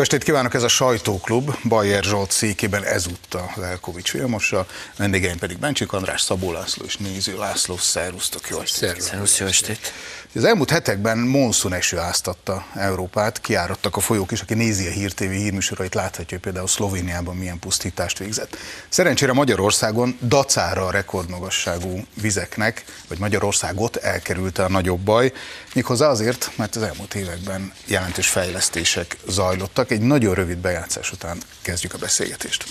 [0.00, 5.58] Jó estét kívánok, ez a Sajtóklub, Bajer Zsolt székében ezúttal az Elkovics Vilmossal, vendégeim pedig
[5.58, 7.76] Bencsik András, Szabó László és Néző László.
[7.76, 9.00] Szervusztok, jó estét!
[9.00, 9.92] Szervusz, jó estét!
[10.34, 15.12] Az elmúlt hetekben monszun eső áztatta Európát, kiáradtak a folyók is, aki nézi a Hír
[15.18, 18.56] hírműsorait, láthatja, hogy például Szlovéniában milyen pusztítást végzett.
[18.88, 25.32] Szerencsére Magyarországon dacára a rekordmagasságú vizeknek, vagy Magyarországot elkerülte a nagyobb baj,
[25.74, 29.90] méghozzá azért, mert az elmúlt években jelentős fejlesztések zajlottak.
[29.90, 32.64] Egy nagyon rövid bejátszás után kezdjük a beszélgetést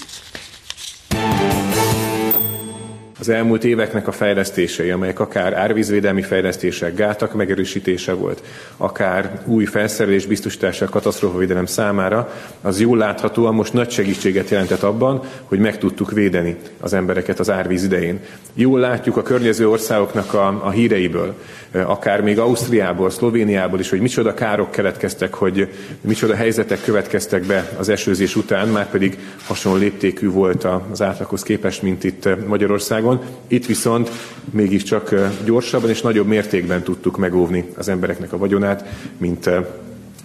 [3.20, 8.44] az elmúlt éveknek a fejlesztései, amelyek akár árvízvédelmi fejlesztések, gátak megerősítése volt,
[8.78, 15.22] akár új felszerelés biztosítása a katasztrófavédelem számára, az jól láthatóan most nagy segítséget jelentett abban,
[15.44, 18.20] hogy meg tudtuk védeni az embereket az árvíz idején.
[18.54, 21.36] Jól látjuk a környező országoknak a, a híreiből,
[21.72, 25.68] akár még Ausztriából, Szlovéniából is, hogy micsoda károk keletkeztek, hogy
[26.02, 31.82] micsoda helyzetek következtek be az esőzés után, már pedig hasonló léptékű volt az átlaghoz képest,
[31.82, 33.09] mint itt Magyarországon.
[33.48, 34.10] Itt viszont
[34.52, 35.16] mégiscsak
[35.46, 38.86] gyorsabban és nagyobb mértékben tudtuk megóvni az embereknek a vagyonát,
[39.18, 39.50] mint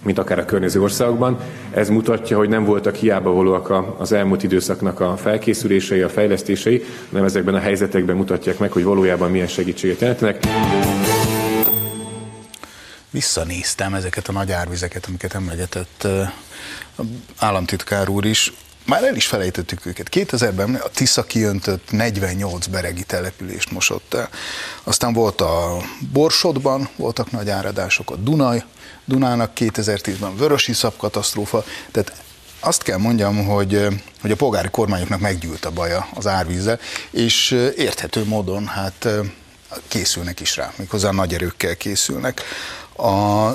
[0.05, 1.39] mint akár a környező országokban.
[1.71, 7.25] Ez mutatja, hogy nem voltak hiába valóak az elmúlt időszaknak a felkészülései, a fejlesztései, hanem
[7.25, 10.45] ezekben a helyzetekben mutatják meg, hogy valójában milyen segítséget jelentenek.
[13.09, 16.07] Visszanéztem ezeket a nagy árvizeket, amiket emlegetett
[17.37, 18.53] államtitkár úr is,
[18.85, 20.07] már el is felejtettük őket.
[20.11, 24.29] 2000-ben a Tisza kiöntött 48 beregi települést mosott el.
[24.83, 25.77] Aztán volt a
[26.11, 28.63] Borsodban, voltak nagy áradások, a Dunaj,
[29.05, 32.23] Dunának 2010-ben vörösi katasztrófa, tehát
[32.59, 33.87] azt kell mondjam, hogy,
[34.21, 36.79] hogy a polgári kormányoknak meggyűlt a baja az árvízzel,
[37.11, 39.07] és érthető módon hát
[39.87, 42.41] készülnek is rá, méghozzá nagy erőkkel készülnek.
[42.97, 43.47] A,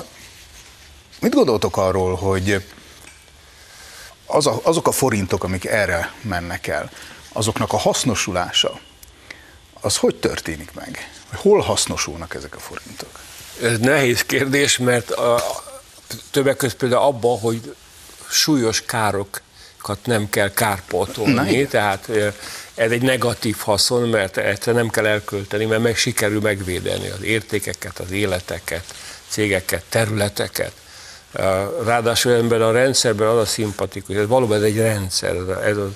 [1.19, 2.63] mit gondoltok arról, hogy
[4.31, 6.91] az a, azok a forintok, amik erre mennek el,
[7.33, 8.79] azoknak a hasznosulása,
[9.81, 11.11] az hogy történik meg?
[11.33, 13.19] Hol hasznosulnak ezek a forintok?
[13.61, 15.43] Ez nehéz kérdés, mert a,
[16.31, 17.75] többek között például abban, hogy
[18.29, 22.09] súlyos károkat nem kell kárpótolni, tehát
[22.75, 27.99] ez egy negatív haszon, mert egyszer nem kell elkölteni, mert meg sikerül megvédeni az értékeket,
[27.99, 28.93] az életeket,
[29.27, 30.73] cégeket, területeket.
[31.83, 35.77] Ráadásul ebben a rendszerben az a szimpatikus, ez valóban ez egy rendszer, ez a, ez
[35.77, 35.89] a,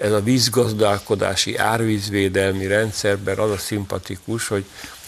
[0.00, 4.64] ez a vízgazdálkodási, árvízvédelmi rendszerben az a szimpatikus, hogy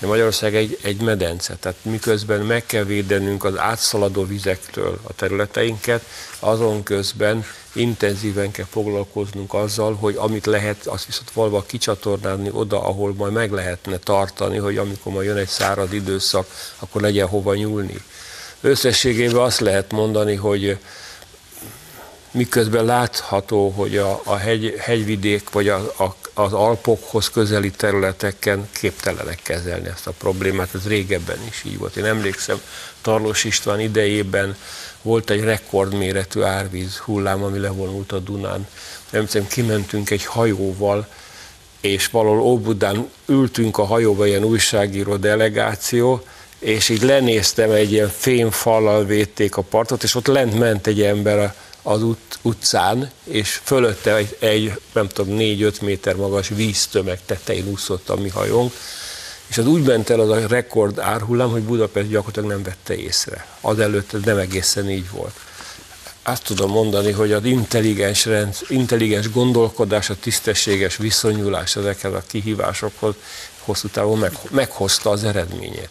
[0.06, 6.04] Magyarország egy, egy medence, tehát miközben meg kell védenünk az átszaladó vizektől a területeinket,
[6.38, 13.14] azon közben intenzíven kell foglalkoznunk azzal, hogy amit lehet, azt viszont valva kicsatornálni oda, ahol
[13.14, 16.46] majd meg lehetne tartani, hogy amikor majd jön egy szárad időszak,
[16.78, 18.02] akkor legyen hova nyúlni.
[18.64, 20.78] Összességében azt lehet mondani, hogy
[22.30, 29.40] miközben látható, hogy a, a hegy, hegyvidék vagy a, a, az Alpokhoz közeli területeken képtelenek
[29.42, 31.96] kezelni ezt a problémát, ez régebben is így volt.
[31.96, 32.60] Én emlékszem,
[33.00, 34.56] Tarlós István idejében
[35.02, 38.66] volt egy rekordméretű árvíz hullám, ami levonult a Dunán.
[39.10, 41.08] Nem tudom, kimentünk egy hajóval,
[41.80, 46.24] és valahol Óbudán ültünk a hajóba, ilyen újságíró delegáció,
[46.62, 51.54] és így lenéztem, egy ilyen fémfallal védték a partot, és ott lent ment egy ember
[51.82, 58.08] az ut- utcán, és fölötte egy, egy nem tudom, négy-öt méter magas víztömeg tetején úszott
[58.08, 58.72] a mi hajónk,
[59.46, 63.46] és az úgy ment el az a rekord árhullám, hogy Budapest gyakorlatilag nem vette észre.
[63.60, 65.34] Azelőtt ez nem egészen így volt.
[66.22, 73.14] Azt tudom mondani, hogy az intelligens, rend, intelligens gondolkodás, a tisztességes viszonyulás ezekhez a kihívásokhoz
[73.58, 75.90] hosszú távon meg, meghozta az eredményét.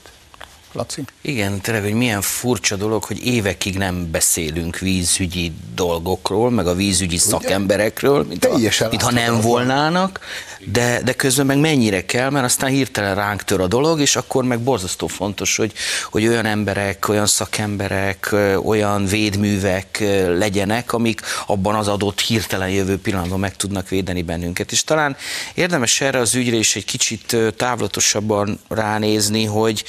[0.73, 1.03] Laci?
[1.21, 7.15] Igen, tényleg, hogy milyen furcsa dolog, hogy évekig nem beszélünk vízügyi dolgokról, meg a vízügyi
[7.15, 7.23] Ugye?
[7.23, 8.57] szakemberekről, mint, a,
[8.89, 10.19] mint ha nem volnának,
[10.66, 14.44] de, de közben meg mennyire kell, mert aztán hirtelen ránk tör a dolog, és akkor
[14.44, 15.74] meg borzasztó fontos, hogy,
[16.12, 23.40] hogy olyan emberek, olyan szakemberek, olyan védművek legyenek, amik abban az adott hirtelen jövő pillanatban
[23.40, 24.72] meg tudnak védeni bennünket.
[24.72, 25.16] És talán
[25.54, 29.84] érdemes erre az ügyre is egy kicsit távlatosabban ránézni, hogy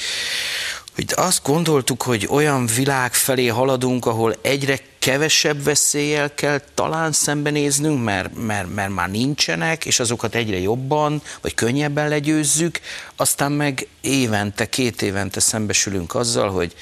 [0.95, 8.03] hogy azt gondoltuk, hogy olyan világ felé haladunk, ahol egyre kevesebb veszéllyel kell talán szembenéznünk,
[8.03, 12.79] mert, mert, mert már nincsenek, és azokat egyre jobban, vagy könnyebben legyőzzük,
[13.15, 16.75] aztán meg évente, két évente szembesülünk azzal, hogy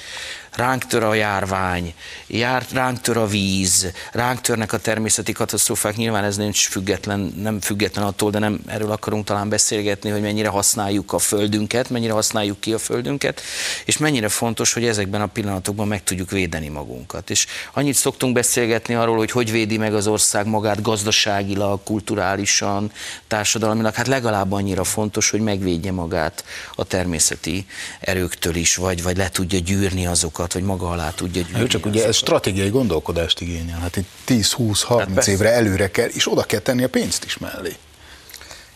[0.56, 1.94] ránk tör a járvány,
[2.26, 7.60] jár, ránk tör a víz, ránk törnek a természeti katasztrófák, nyilván ez nincs független, nem
[7.60, 12.60] független attól, de nem erről akarunk talán beszélgetni, hogy mennyire használjuk a földünket, mennyire használjuk
[12.60, 13.40] ki a földünket,
[13.84, 17.30] és mennyire fontos, hogy ezekben a pillanatokban meg tudjuk védeni magunkat.
[17.30, 22.92] És annyit szoktunk beszélgetni arról, hogy hogy védi meg az ország magát gazdaságilag, kulturálisan,
[23.26, 26.44] társadalmilag, hát legalább annyira fontos, hogy megvédje magát
[26.74, 27.66] a természeti
[28.00, 31.66] erőktől is, vagy, vagy le tudja gyűrni azokat, vagy maga alá tudja gyűrni.
[31.66, 33.78] Csak ugye ez stratégiai gondolkodást igényel.
[33.78, 37.76] Hát itt 10-20-30 hát évre előre kell, és oda kell tenni a pénzt is mellé.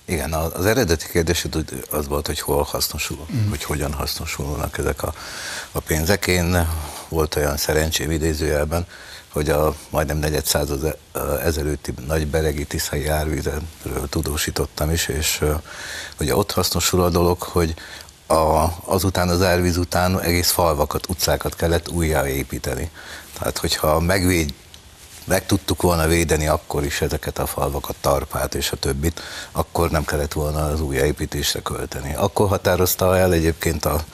[0.04, 1.46] Igen, az eredeti kérdés
[1.90, 3.48] az volt, hogy hol hasznosul, mm.
[3.48, 5.14] hogy hogyan hasznosulnak ezek a,
[5.72, 6.26] a pénzek.
[6.26, 6.68] Én
[7.08, 8.86] volt olyan szerencsém idézőjelben,
[9.28, 10.98] hogy a majdnem negyed század
[11.42, 13.62] ezelőtti nagy beregi tiszai árvízről
[14.08, 15.44] tudósítottam is, és
[16.20, 17.74] ugye ott hasznosul a dolog, hogy
[18.26, 22.90] a, azután az árvíz után egész falvakat, utcákat kellett újjáépíteni.
[23.38, 24.54] Tehát, hogyha megvéd,
[25.26, 29.20] meg tudtuk volna védeni akkor is ezeket a falvakat, tarpát és a többit,
[29.52, 32.14] akkor nem kellett volna az új építésre költeni.
[32.14, 34.04] Akkor határozta el egyébként a,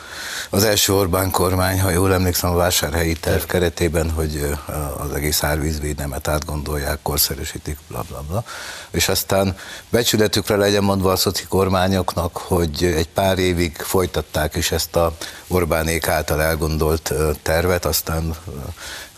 [0.50, 4.56] az első Orbán kormány, ha jól emlékszem, a vásárhelyi terv keretében, hogy
[4.98, 8.44] az egész árvízvédelmet átgondolják, korszerűsítik, bla bla bla.
[8.90, 9.56] És aztán
[9.90, 15.16] becsületükre legyen mondva a szoci kormányoknak, hogy egy pár évig folytatták is ezt a
[15.48, 17.12] Orbánék által elgondolt
[17.42, 18.34] tervet, aztán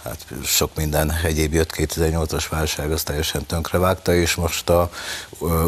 [0.04, 4.90] hát sok minden egyéb jött, 2008-as válság az teljesen tönkrevágta, és most a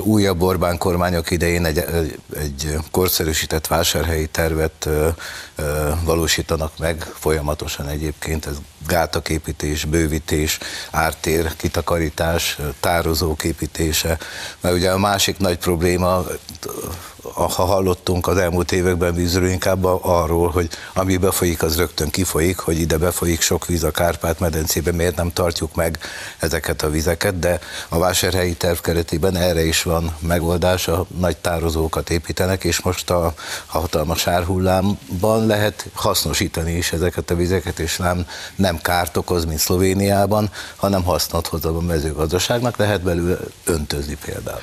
[0.00, 1.84] újabb Orbán kormányok idején egy,
[2.36, 4.88] egy korszerűsített vásárhelyi tervet
[6.04, 8.56] valósítanak meg, folyamatosan egyébként, ez
[8.86, 10.58] gátaképítés, bővítés,
[10.90, 14.18] ártér, kitakarítás, tározók építése,
[14.60, 16.24] mert ugye a másik nagy probléma,
[17.34, 22.80] ha hallottunk az elmúlt években vízről, inkább arról, hogy ami befolyik, az rögtön kifolyik, hogy
[22.80, 25.98] ide befolyik sok víz a Kárpát-medencébe, miért nem tartjuk meg
[26.38, 32.10] ezeket a vizeket, de a vásárhelyi terv keretében erre is van megoldás, a nagy tározókat
[32.10, 33.34] építenek, és most a, a
[33.66, 38.26] hatalmas árhullámban lehet hasznosítani is ezeket a vizeket, és nem,
[38.56, 44.60] nem kárt okoz, mint Szlovéniában, hanem hasznot hoz a mezőgazdaságnak, lehet belőle öntözni például.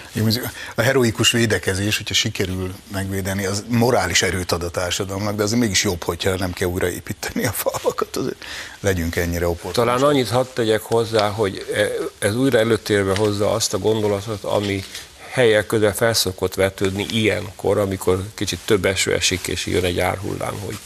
[0.75, 2.52] A heroikus védekezés, hogyha sikerül
[2.91, 7.45] megvédeni, az morális erőt ad a társadalomnak, de az mégis jobb, hogyha nem kell újraépíteni
[7.45, 8.45] a falvakat, azért
[8.79, 9.85] legyünk ennyire opportunisták.
[9.85, 14.83] Talán annyit hadd tegyek hozzá, hogy e- ez újra előtérbe hozza azt a gondolatot, ami
[15.29, 20.77] helyek közel felszokott vetődni ilyenkor, amikor kicsit több eső esik, és jön egy árhullám, hogy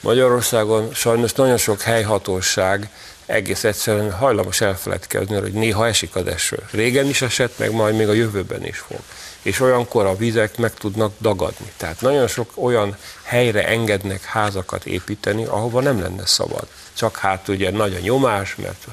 [0.00, 2.90] Magyarországon sajnos nagyon sok helyhatóság
[3.26, 6.56] egész egyszerűen hajlamos elfeledkezni, hogy néha esik az eső.
[6.70, 9.00] Régen is esett, meg majd még a jövőben is fog.
[9.42, 11.72] És olyankor a vizek meg tudnak dagadni.
[11.76, 16.66] Tehát nagyon sok olyan helyre engednek házakat építeni, ahova nem lenne szabad.
[16.92, 18.86] Csak hát ugye nagy a nyomás, mert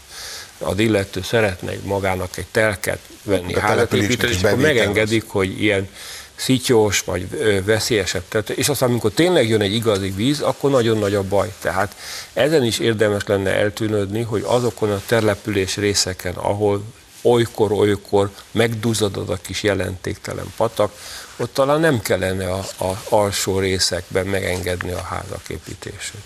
[0.57, 5.31] az illető szeretne magának egy telket venni, házat építeni, és akkor megengedik, az.
[5.31, 5.89] hogy ilyen
[6.35, 7.27] szityós, vagy
[7.65, 8.23] veszélyesebb.
[8.29, 11.53] Tehát, és aztán, amikor tényleg jön egy igazi víz, akkor nagyon nagy a baj.
[11.59, 11.95] Tehát
[12.33, 16.83] ezen is érdemes lenne eltűnődni, hogy azokon a település részeken, ahol
[17.25, 20.91] olykor-olykor megduzzad a kis jelentéktelen patak,
[21.37, 26.23] ott talán nem kellene a, a alsó részekben megengedni a házak építését.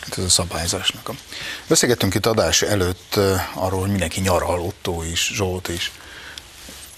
[0.00, 1.10] Hát ez a szabályzásnak.
[1.66, 3.14] Beszélgettünk itt adás előtt
[3.54, 5.92] arról, hogy mindenki nyaral, Otto is, Zsolt is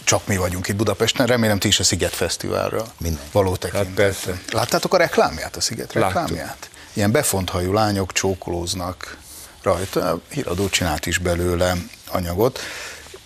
[0.05, 3.23] csak mi vagyunk itt Budapesten, remélem ti is a Sziget Fesztiválra Minden.
[3.33, 4.25] való tekintet.
[4.25, 6.47] Hát Láttátok a reklámját, a Sziget reklámját?
[6.47, 6.71] Láttuk.
[6.93, 9.17] Ilyen befont hajú lányok csókolóznak
[9.63, 11.77] rajta, híradó csinált is belőle
[12.07, 12.59] anyagot,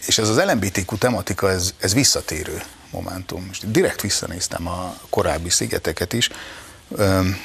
[0.07, 3.45] és ez az LMBTQ tematika, ez, ez visszatérő momentum.
[3.47, 6.31] Most direkt visszanéztem a korábbi szigeteket is.
[6.97, 7.37] Öm,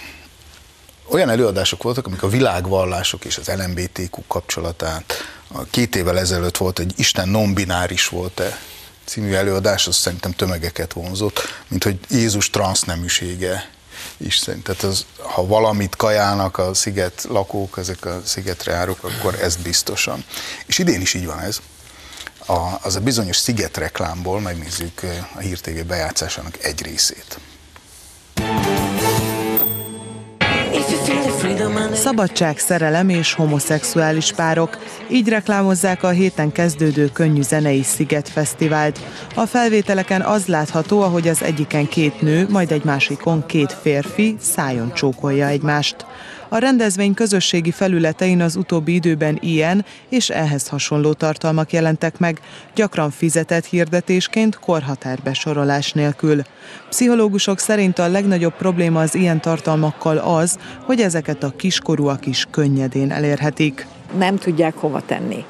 [1.09, 5.13] olyan előadások voltak, amik a világvallások és az LMBTQ kapcsolatát,
[5.47, 8.59] a két évvel ezelőtt volt egy Isten non-bináris volt-e
[9.05, 13.69] című előadás, az szerintem tömegeket vonzott, mint hogy Jézus transzneműsége
[14.17, 14.63] is szerint.
[14.63, 20.25] Tehát az, ha valamit kajálnak a sziget lakók, ezek a szigetre járok, akkor ez biztosan.
[20.65, 21.61] És idén is így van ez.
[22.51, 25.01] A, az a bizonyos sziget reklámból megnézzük
[25.35, 27.39] a Hír TV bejátszásának egy részét.
[31.93, 34.77] Szabadság, szerelem és homoszexuális párok.
[35.09, 38.99] Így reklámozzák a héten kezdődő könnyű zenei Sziget Fesztivált.
[39.35, 44.93] A felvételeken az látható, ahogy az egyiken két nő, majd egy másikon két férfi szájon
[44.93, 46.05] csókolja egymást.
[46.53, 52.39] A rendezvény közösségi felületein az utóbbi időben ilyen és ehhez hasonló tartalmak jelentek meg,
[52.75, 56.41] gyakran fizetett hirdetésként korhatárbesorolás nélkül.
[56.89, 63.11] Pszichológusok szerint a legnagyobb probléma az ilyen tartalmakkal az, hogy ezeket a kiskorúak is könnyedén
[63.11, 63.87] elérhetik.
[64.17, 65.45] Nem tudják hova tenni.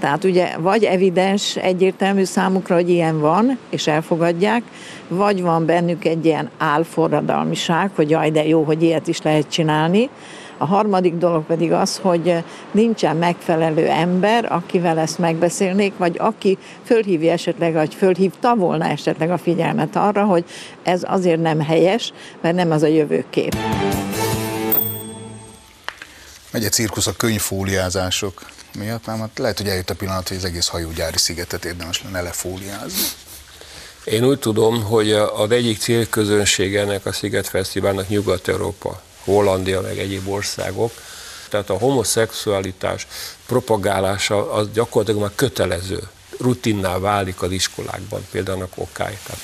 [0.00, 4.62] Tehát ugye vagy evidens, egyértelmű számukra, hogy ilyen van, és elfogadják,
[5.08, 10.08] vagy van bennük egy ilyen álforradalmiság, hogy jaj, de jó, hogy ilyet is lehet csinálni,
[10.62, 12.34] A harmadik dolog pedig az, hogy
[12.70, 19.38] nincsen megfelelő ember, akivel ezt megbeszélnék, vagy aki fölhívja esetleg, vagy fölhívta volna esetleg a
[19.38, 20.44] figyelmet arra, hogy
[20.82, 23.56] ez azért nem helyes, mert nem az a jövőkép.
[26.50, 29.18] Megy egy cirkusz a könyvfóliázások miatt, nem?
[29.18, 33.06] Hát lehet, hogy eljött a pillanat, hogy az egész hajógyári szigetet érdemes lenne lefóliázni.
[34.04, 40.28] Én úgy tudom, hogy az egyik célközönség ennek a Sziget Fesztiválnak Nyugat-Európa, Hollandia, meg egyéb
[40.28, 40.92] országok.
[41.48, 43.06] Tehát a homoszexualitás
[43.46, 49.18] propagálása az gyakorlatilag már kötelező, rutinná válik az iskolákban, például a kokály.
[49.26, 49.40] Tehát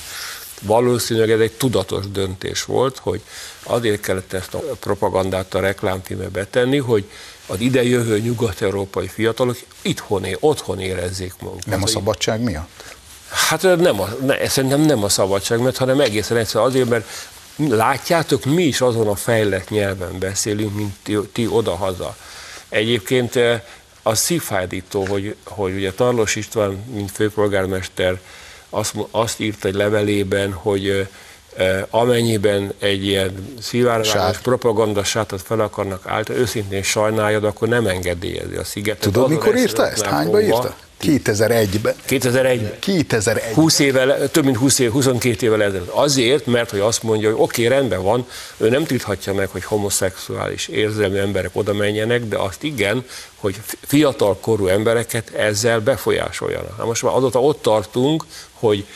[0.61, 3.21] valószínűleg ez egy tudatos döntés volt, hogy
[3.63, 7.09] azért kellett ezt a propagandát a reklámfilmbe betenni, hogy
[7.47, 11.65] az idejövő nyugat-európai fiatalok itthon, otthon érezzék magukat.
[11.65, 12.95] Nem a szabadság miatt?
[13.29, 17.05] Hát nem a, ne, szerintem nem a szabadság miatt, hanem egészen egyszer azért, mert
[17.57, 22.15] látjátok, mi is azon a fejlett nyelven beszélünk, mint ti, ti oda-haza.
[22.69, 23.39] Egyébként
[24.03, 28.19] az szívfájdító, hogy, hogy ugye Tarlos István, mint főpolgármester
[28.77, 31.07] azt, azt írt egy levelében, hogy
[31.89, 39.01] amennyiben egy ilyen szivárványos propagandasátot fel akarnak állítani, őszintén sajnáljad, akkor nem engedélyezi a szigetet.
[39.01, 40.05] Tudod, mikor írta ezt?
[40.05, 40.75] Hányba írta?
[41.01, 41.95] 2001-ben.
[42.09, 42.79] 2001-ben.
[42.79, 45.89] 2001 20 évvel, több mint 20 év, 22 évvel ezelőtt.
[45.89, 49.63] Azért, mert hogy azt mondja, hogy oké, okay, rendben van, ő nem tilthatja meg, hogy
[49.63, 53.05] homoszexuális érzelmű emberek oda menjenek, de azt igen,
[53.35, 56.77] hogy fiatal korú embereket ezzel befolyásoljanak.
[56.77, 58.25] Na most már azóta ott tartunk,
[58.59, 58.87] hogy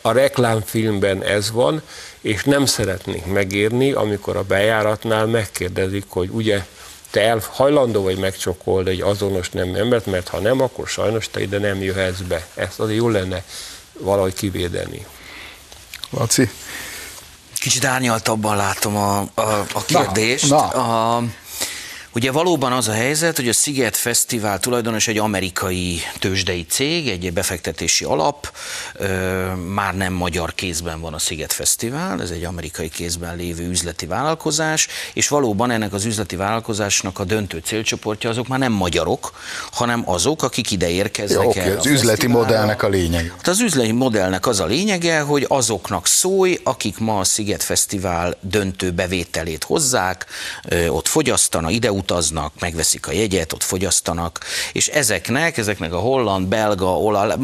[0.00, 1.82] a reklámfilmben ez van,
[2.20, 6.64] és nem szeretnénk megérni, amikor a bejáratnál megkérdezik, hogy ugye
[7.10, 11.40] te el, hajlandó vagy megcsokold egy azonos nem embert, mert ha nem, akkor sajnos te
[11.40, 12.46] ide nem jöhetsz be.
[12.54, 13.44] Ezt azért jó lenne
[13.92, 15.06] valahogy kivédeni.
[16.10, 16.50] Laci?
[17.60, 20.48] Kicsit árnyaltabban látom a, a, a kérdést.
[20.48, 21.16] Na, na.
[21.16, 21.22] A,
[22.14, 27.32] Ugye valóban az a helyzet, hogy a Sziget Fesztivál tulajdonos egy amerikai tőzsdei cég, egy
[27.32, 28.56] befektetési alap,
[29.68, 34.88] már nem magyar kézben van a Sziget Fesztivál, ez egy amerikai kézben lévő üzleti vállalkozás,
[35.12, 39.32] és valóban ennek az üzleti vállalkozásnak a döntő célcsoportja azok már nem magyarok,
[39.70, 41.78] hanem azok, akik ide érkeznek Jó, okay, el.
[41.78, 43.32] Az üzleti modellnek a lényege.
[43.36, 48.36] Hát az üzleti modellnek az a lényege, hogy azoknak szólj, akik ma a Sziget Fesztivál
[48.40, 50.26] döntő bevételét hozzák,
[50.88, 54.40] ott fogyasztanak, ide utaznak, megveszik a jegyet, ott fogyasztanak,
[54.72, 57.34] és ezeknek, ezeknek a holland, belga, olaj,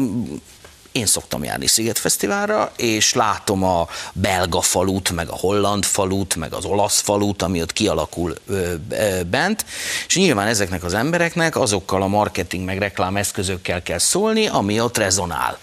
[0.91, 6.65] én szoktam járni Szigetfesztiválra, és látom a belga falut, meg a holland falut, meg az
[6.65, 9.65] olasz falut, ami ott kialakul ö, ö, bent,
[10.07, 14.97] és nyilván ezeknek az embereknek azokkal a marketing meg reklám eszközökkel kell szólni, ami ott
[14.97, 15.57] rezonál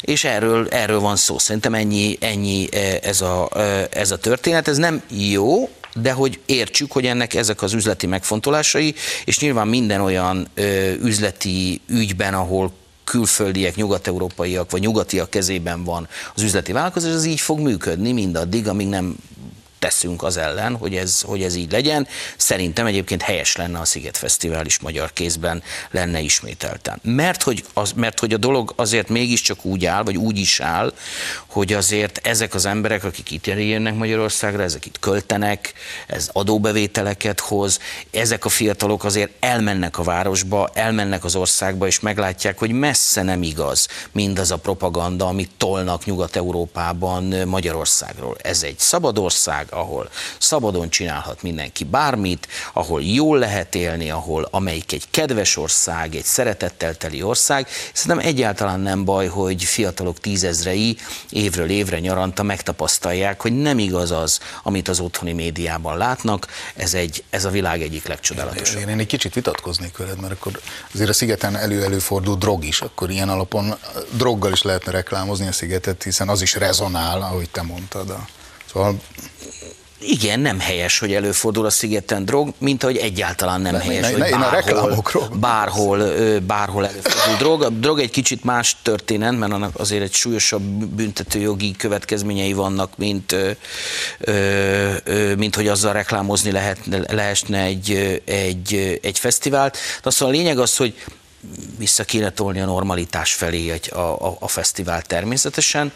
[0.00, 1.38] és erről, erről van szó.
[1.38, 2.68] Szerintem ennyi, ennyi
[3.02, 3.48] ez, a,
[3.90, 4.68] ez a történet.
[4.68, 10.00] Ez nem jó, de hogy értsük, hogy ennek ezek az üzleti megfontolásai, és nyilván minden
[10.00, 12.72] olyan ö, üzleti ügyben, ahol
[13.04, 18.88] külföldiek, nyugat-európaiak vagy nyugatiak kezében van az üzleti vállalkozás, az így fog működni mindaddig, amíg
[18.88, 19.16] nem
[19.84, 22.06] teszünk az ellen, hogy ez, hogy ez így legyen.
[22.36, 26.98] Szerintem egyébként helyes lenne a Sziget Fesztivál is magyar kézben lenne ismételten.
[27.02, 30.92] Mert hogy, az, mert hogy a dolog azért mégiscsak úgy áll, vagy úgy is áll,
[31.46, 35.72] hogy azért ezek az emberek, akik itt jönnek Magyarországra, ezek itt költenek,
[36.06, 37.78] ez adóbevételeket hoz,
[38.10, 43.42] ezek a fiatalok azért elmennek a városba, elmennek az országba, és meglátják, hogy messze nem
[43.42, 48.36] igaz mindaz a propaganda, amit tolnak Nyugat-Európában Magyarországról.
[48.42, 54.92] Ez egy szabad ország, ahol szabadon csinálhat mindenki bármit, ahol jól lehet élni, ahol amelyik
[54.92, 57.68] egy kedves ország, egy szeretettel teli ország.
[57.92, 60.96] Szerintem egyáltalán nem baj, hogy fiatalok tízezrei
[61.30, 66.46] évről évre nyaranta megtapasztalják, hogy nem igaz az, amit az otthoni médiában látnak.
[66.74, 68.80] Ez, egy, ez a világ egyik legcsodálatosabb.
[68.80, 70.60] Én, én egy kicsit vitatkoznék veled, mert akkor
[70.94, 73.74] azért a szigeten elő-előfordul drog is, akkor ilyen alapon
[74.10, 78.16] droggal is lehetne reklámozni a szigetet, hiszen az is rezonál, ahogy te mondtad.
[78.72, 79.00] Szóval
[80.06, 84.12] igen, nem helyes, hogy előfordul a szigeten drog, mint ahogy egyáltalán nem ne, helyes, ne,
[84.12, 85.02] hogy ne, bárhol,
[85.34, 85.98] bárhol,
[86.40, 87.62] bárhol előfordul drog.
[87.62, 93.36] A drog egy kicsit más történet, mert annak azért egy súlyosabb büntetőjogi következményei vannak, mint,
[95.36, 99.72] mint hogy azzal reklámozni lehet, lehetne egy, egy, egy fesztivált.
[99.72, 100.94] De aztán a lényeg az, hogy
[101.78, 105.92] vissza kéne tolni a normalitás felé a, a, a fesztivál természetesen,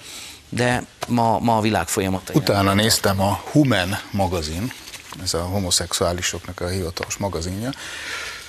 [0.48, 2.32] de ma, ma a világ folyamata.
[2.32, 4.72] Utána néztem a Human magazin,
[5.22, 7.68] ez a homoszexuálisoknak a hivatalos magazinja,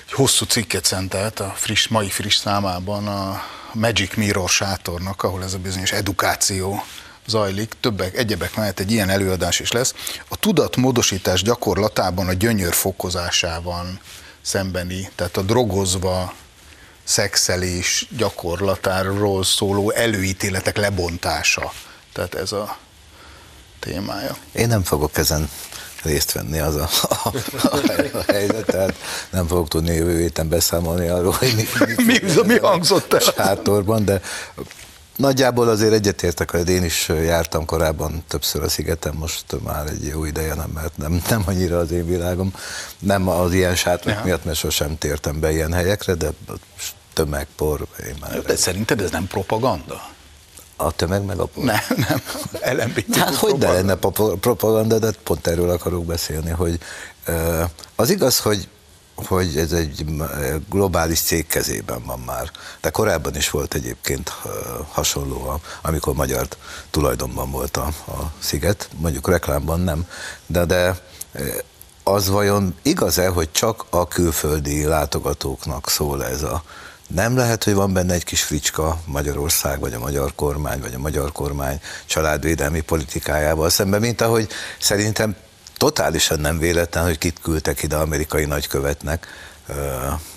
[0.05, 5.53] egy hosszú cikket szentelt a friss, mai friss számában a Magic Mirror sátornak, ahol ez
[5.53, 6.83] a bizonyos edukáció
[7.27, 9.93] zajlik, többek, egyebek mellett egy ilyen előadás is lesz.
[10.27, 13.99] A tudatmódosítás gyakorlatában a gyönyör fokozásában
[14.41, 16.33] szembeni, tehát a drogozva
[17.03, 21.73] szexelés gyakorlatáról szóló előítéletek lebontása.
[22.13, 22.77] Tehát ez a
[23.79, 24.37] témája.
[24.51, 25.49] Én nem fogok ezen
[26.03, 27.33] részt venni az a, a,
[28.13, 28.95] a helyzet, tehát
[29.29, 31.63] nem fogok tudni jövő héten beszámolni arról, hogy mi,
[31.95, 33.19] mi, mi, mi hangzott el.
[33.19, 34.21] Sátorban, de
[35.19, 40.25] Nagyjából azért egyetértek, hogy én is jártam korábban többször a szigeten, most már egy jó
[40.25, 42.53] ideje nem, mert nem, nem annyira az én világom.
[42.99, 44.21] Nem az ilyen ja.
[44.23, 46.29] miatt, mert sosem tértem be ilyen helyekre, de
[47.13, 48.41] tömegpor, én már...
[48.41, 50.09] De szerinted ez nem propaganda?
[50.81, 51.63] A tömeg meg a por?
[51.63, 52.21] Nem, nem.
[52.77, 53.95] LMBT hát hogy de lenne
[54.39, 56.79] propaganda, de pont erről akarok beszélni, hogy
[57.95, 58.67] az igaz, hogy
[59.27, 60.05] hogy ez egy
[60.69, 62.51] globális cég kezében van már.
[62.81, 64.33] De korábban is volt egyébként
[64.91, 66.47] hasonló, amikor magyar
[66.89, 70.07] tulajdonban volt a, a sziget, mondjuk reklámban nem,
[70.45, 70.99] de, de
[72.03, 76.63] az vajon igaz-e, hogy csak a külföldi látogatóknak szól ez a
[77.15, 80.99] nem lehet, hogy van benne egy kis fricska Magyarország, vagy a magyar kormány, vagy a
[80.99, 84.47] magyar kormány családvédelmi politikájával szemben, mint ahogy
[84.79, 85.35] szerintem
[85.77, 89.27] totálisan nem véletlen, hogy kit küldtek ide amerikai nagykövetnek,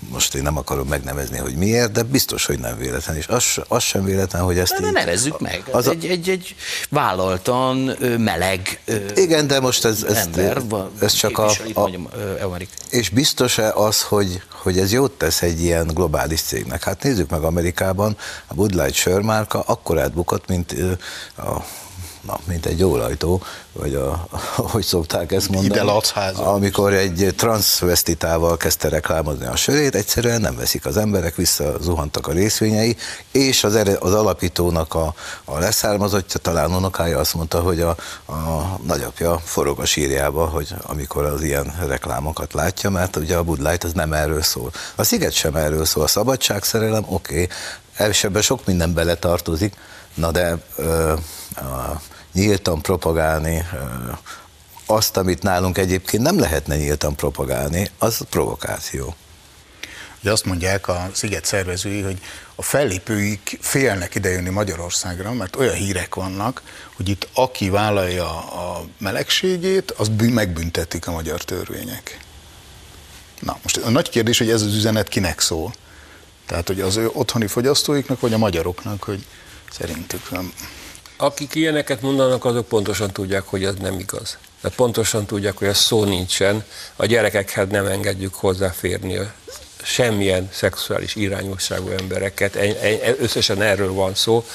[0.09, 3.83] most én nem akarom megnevezni, hogy miért, de biztos, hogy nem véletlen, és az, az
[3.83, 4.93] sem véletlen, hogy ezt de, így...
[4.93, 6.55] nevezzük meg, az egy, egy, egy
[6.89, 7.77] vállaltan
[8.17, 8.79] meleg
[9.15, 10.61] Igen, de most ez, ez, ember,
[10.99, 11.49] ez csak a...
[11.73, 11.89] a
[12.89, 16.83] és biztos-e az, hogy, hogy ez jót tesz egy ilyen globális cégnek?
[16.83, 20.75] Hát nézzük meg Amerikában, a Bud Light sörmárka akkor átbukott, mint
[21.37, 21.65] a
[22.25, 24.27] na, mint egy ólajtó, vagy a,
[24.71, 25.73] hogy szokták ezt mondani.
[25.73, 25.83] Ide
[26.37, 32.31] Amikor egy transvestitával kezdte reklámozni a sörét, egyszerűen nem veszik az emberek, vissza zuhantak a
[32.31, 32.97] részvényei,
[33.31, 39.39] és az, az alapítónak a, a leszármazottja, talán unokája azt mondta, hogy a, a nagyapja
[39.43, 43.93] forog a sírjába, hogy amikor az ilyen reklámokat látja, mert ugye a Bud Light az
[43.93, 44.71] nem erről szól.
[44.95, 49.75] A Sziget sem erről szól, a szabadságszerelem, oké, okay, ebben sok minden bele tartozik,
[50.13, 51.13] na de ö,
[51.55, 52.01] a,
[52.33, 53.65] nyíltan propagálni
[54.85, 59.15] azt, amit nálunk egyébként nem lehetne nyíltan propagálni, az provokáció.
[60.21, 62.21] Ugye azt mondják a sziget szervezői, hogy
[62.55, 66.61] a fellépőik félnek idejönni Magyarországra, mert olyan hírek vannak,
[66.95, 72.19] hogy itt aki vállalja a melegségét, az megbüntetik a magyar törvények.
[73.39, 75.73] Na, most a nagy kérdés, hogy ez az üzenet kinek szól.
[76.45, 79.25] Tehát, hogy az ő otthoni fogyasztóiknak, vagy a magyaroknak, hogy
[79.71, 80.53] szerintük nem
[81.17, 84.37] akik ilyeneket mondanak, azok pontosan tudják, hogy ez nem igaz.
[84.61, 86.63] De pontosan tudják, hogy ez szó nincsen,
[86.95, 89.19] a gyerekekhez nem engedjük hozzáférni
[89.83, 92.57] semmilyen szexuális irányosságú embereket,
[93.19, 94.45] összesen erről van szó.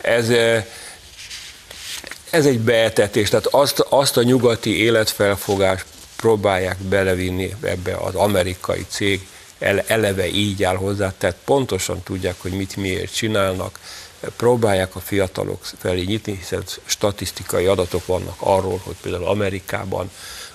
[0.00, 0.28] Ez,
[2.30, 5.84] ez egy beetetés, tehát azt, azt a nyugati életfelfogást
[6.16, 9.26] próbálják belevinni ebbe az amerikai cég,
[9.86, 13.78] eleve így áll hozzá, tehát pontosan tudják, hogy mit miért csinálnak,
[14.36, 20.10] próbálják a fiatalok felé nyitni, hiszen statisztikai adatok vannak arról, hogy például Amerikában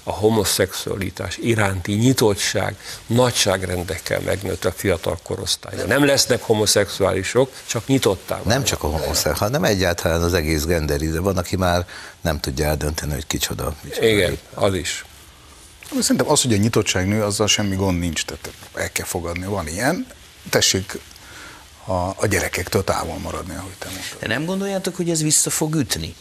[0.07, 2.75] a homoszexualitás iránti nyitottság
[3.05, 5.85] nagyságrendekkel megnőtt a fiatal korosztálya.
[5.85, 11.19] Nem lesznek homoszexuálisok, csak nyitottá Nem csak a homoszexuális, hanem egyáltalán az egész genderi, de
[11.19, 11.85] van, aki már
[12.21, 13.75] nem tudja eldönteni, hogy kicsoda.
[13.83, 15.05] kicsoda Igen, az is.
[15.99, 19.67] Szerintem az, hogy a nyitottság nő, azzal semmi gond nincs, tehát el kell fogadni, van
[19.67, 20.07] ilyen.
[20.49, 20.99] Tessék
[21.87, 24.19] a, a gyerekektől távol maradni, ahogy te mondtad.
[24.19, 26.15] De nem gondoljátok, hogy ez vissza fog ütni?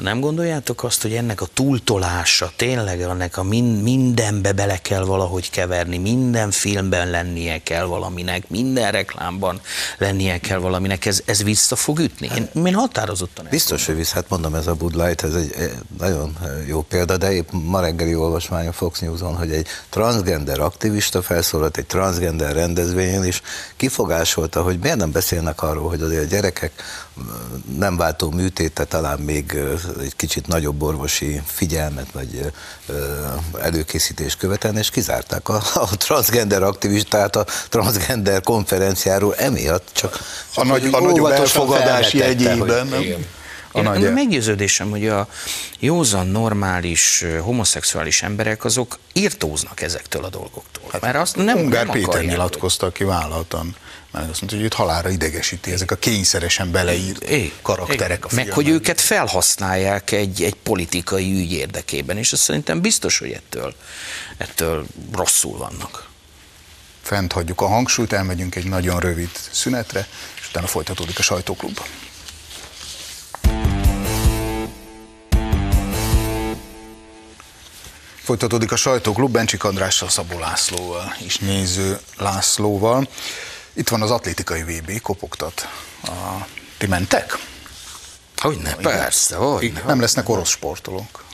[0.00, 5.50] Nem gondoljátok azt, hogy ennek a túltolása, tényleg ennek a min, mindenbe bele kell valahogy
[5.50, 9.60] keverni, minden filmben lennie kell valaminek, minden reklámban
[9.98, 12.30] lennie kell valaminek, ez, ez vissza fog ütni?
[12.36, 16.36] Én, én határozottan Biztos, hogy vissza, hát mondom, ez a Bud Light, ez egy nagyon
[16.66, 21.76] jó példa, de épp ma reggeli olvasmány a Fox News-on, hogy egy transgender aktivista felszólalt
[21.76, 23.42] egy transgender rendezvényen, és
[23.76, 26.72] kifogásolta, hogy miért nem nem beszélnek arról, hogy azért a gyerekek
[27.78, 29.56] nem váltó műtéte talán még
[30.00, 32.52] egy kicsit nagyobb orvosi figyelmet vagy
[33.60, 40.12] előkészítést követelni, és kizárták a, a transgender aktivistát a transgender konferenciáról emiatt, csak,
[40.54, 42.88] csak a, nagy, a nagyobb elfogadás jegyében.
[42.88, 43.26] Hogy,
[43.72, 44.12] a nagy...
[44.12, 45.28] Meggyőződésem, hogy a
[45.78, 50.88] józan, normális, homoszexuális emberek azok írtóznak ezektől a dolgoktól.
[50.92, 53.76] Hát mert azt nem, Ungár nem Péter nyilatkozta, aki vállaltan
[54.10, 58.24] mert azt mondta, hogy őt halára idegesíti ezek a kényszeresen beleírt é, karakterek.
[58.24, 63.18] É, a meg hogy őket felhasználják egy, egy politikai ügy érdekében, és ez szerintem biztos,
[63.18, 63.74] hogy ettől,
[64.36, 66.08] ettől rosszul vannak.
[67.02, 70.08] Fent hagyjuk a hangsúlyt, elmegyünk egy nagyon rövid szünetre,
[70.40, 71.80] és utána folytatódik a sajtóklub.
[78.22, 83.08] Folytatódik a sajtóklub Bencsik Andrással, Szabó Lászlóval és Néző Lászlóval.
[83.72, 85.68] Itt van az atlétikai VB, kopogtat.
[86.02, 86.46] A...
[86.78, 87.38] Ti mentek?
[88.36, 91.24] Hogyne, persze, hogy Nem lesznek orosz sportolók.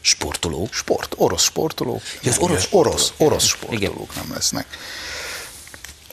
[0.00, 0.72] Sportolók?
[0.72, 2.02] Sport, orosz sportolók.
[2.22, 2.86] Ja, az orosz sportolók.
[2.86, 4.24] orosz, orosz sportolók Igen.
[4.26, 4.66] nem lesznek.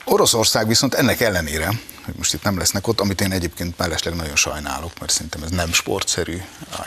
[0.04, 1.66] Oroszország viszont ennek ellenére,
[2.04, 5.50] hogy most itt nem lesznek ott, amit én egyébként mellesleg nagyon sajnálok, mert szerintem ez
[5.50, 6.42] nem sportszerű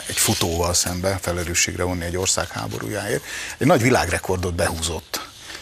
[0.06, 3.22] egy futóval szembe felelősségre vonni egy ország háborújáért.
[3.58, 5.17] Egy nagy világrekordot behúzott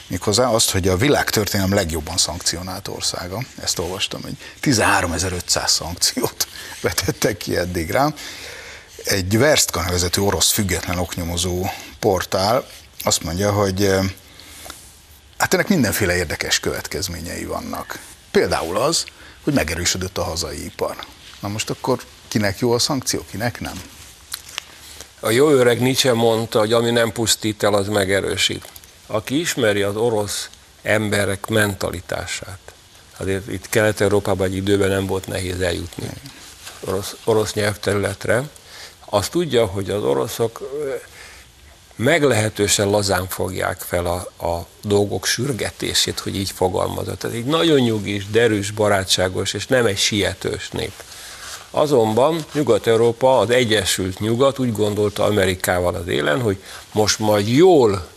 [0.06, 6.48] méghozzá azt, hogy a világ történelem legjobban szankcionált országa, ezt olvastam, hogy 13.500 szankciót
[6.82, 8.14] vetettek ki eddig rá.
[9.04, 11.66] Egy Verstka nevezetű orosz független oknyomozó
[11.98, 12.66] portál
[13.06, 14.04] azt mondja, hogy eh,
[15.38, 17.98] hát ennek mindenféle érdekes következményei vannak.
[18.30, 19.04] Például az,
[19.44, 20.96] hogy megerősödött a hazai ipar.
[21.40, 23.82] Na most akkor kinek jó a szankció, kinek nem?
[25.20, 28.68] A jó öreg Nietzsche mondta, hogy ami nem pusztít el, az megerősít.
[29.06, 30.48] Aki ismeri az orosz
[30.82, 32.58] emberek mentalitását,
[33.16, 36.08] azért itt Kelet-Európában egy időben nem volt nehéz eljutni
[36.80, 38.42] orosz, orosz nyelvterületre,
[39.08, 40.60] azt tudja, hogy az oroszok
[41.96, 47.18] meglehetősen lazán fogják fel a, a dolgok sürgetését, hogy így fogalmazott.
[47.18, 50.92] Tehát egy nagyon nyugis, derűs, barátságos, és nem egy sietős nép.
[51.70, 58.08] Azonban Nyugat-Európa, az Egyesült Nyugat úgy gondolta Amerikával az élen, hogy most majd jól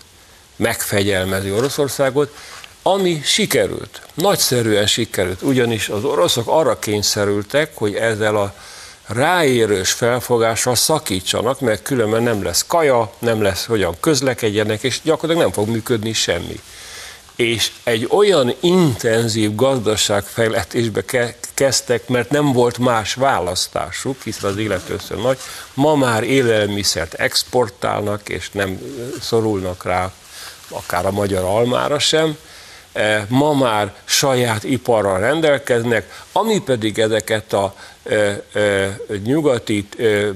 [0.60, 2.36] megfegyelmezi Oroszországot,
[2.82, 8.54] ami sikerült, nagyszerűen sikerült, ugyanis az oroszok arra kényszerültek, hogy ezzel a
[9.06, 15.64] ráérős felfogással szakítsanak, mert különben nem lesz kaja, nem lesz hogyan közlekedjenek, és gyakorlatilag nem
[15.64, 16.60] fog működni semmi.
[17.36, 21.04] És egy olyan intenzív gazdaságfejletésbe
[21.54, 25.38] kezdtek, mert nem volt más választásuk, hiszen az élet össze nagy,
[25.74, 28.80] ma már élelmiszert exportálnak, és nem
[29.22, 30.12] szorulnak rá
[30.70, 32.38] akár a magyar almára sem,
[32.94, 38.16] e, ma már saját iparral rendelkeznek, ami pedig ezeket a e,
[38.60, 39.88] e, nyugati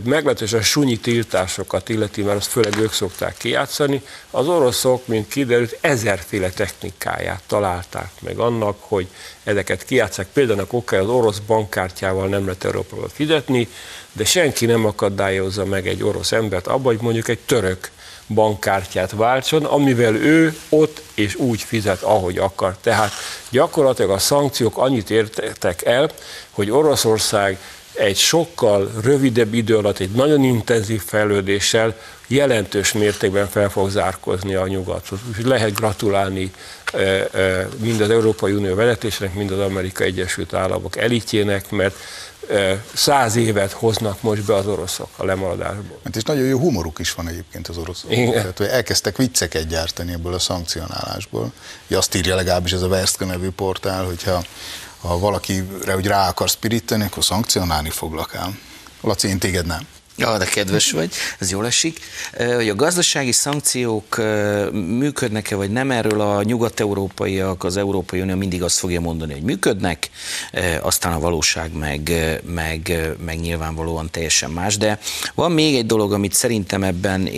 [0.04, 6.50] meglehetősen sunyi tiltásokat illeti, mert azt főleg ők szokták kijátszani, az oroszok, mint kiderült, ezerféle
[6.50, 9.08] technikáját találták meg annak, hogy
[9.44, 10.28] ezeket kijátszák.
[10.34, 13.68] Például oké, az orosz bankkártyával nem lehet Európába fizetni,
[14.12, 17.92] de senki nem akadályozza meg egy orosz embert abban, hogy mondjuk egy török
[18.28, 22.78] bankkártyát váltson, amivel ő ott és úgy fizet, ahogy akar.
[22.82, 23.12] Tehát
[23.50, 26.10] gyakorlatilag a szankciók annyit értek el,
[26.50, 27.58] hogy Oroszország
[27.94, 31.96] egy sokkal rövidebb idő alatt, egy nagyon intenzív fejlődéssel
[32.28, 35.20] jelentős mértékben fel fog zárkozni a nyugathoz.
[35.30, 36.52] Úgyhogy lehet gratulálni
[37.78, 41.96] mind az Európai Unió vezetésnek, mind az Amerikai Egyesült Államok elitjének, mert
[42.94, 46.00] száz évet hoznak most be az oroszok a lemaradásból.
[46.04, 48.12] Hát és nagyon jó humoruk is van egyébként az oroszok.
[48.12, 48.32] Igen.
[48.32, 51.52] Tehát, hogy elkezdtek vicceket gyártani ebből a szankcionálásból.
[51.88, 54.44] Ugye azt írja legalábbis ez a Verstka nevű portál, hogyha
[55.02, 58.58] ha valakire hogy rá akarsz pirítani, akkor szankcionálni foglak el.
[59.02, 59.88] Laci, én téged nem.
[60.16, 62.00] Ja, de kedves vagy, ez jól esik.
[62.56, 64.22] Hogy a gazdasági szankciók
[64.72, 70.10] működnek-e, vagy nem, erről a nyugat-európaiak, az Európai Unió mindig azt fogja mondani, hogy működnek,
[70.82, 72.12] aztán a valóság meg,
[72.46, 74.78] meg, meg nyilvánvalóan teljesen más.
[74.78, 75.00] De
[75.34, 77.30] van még egy dolog, amit szerintem ebben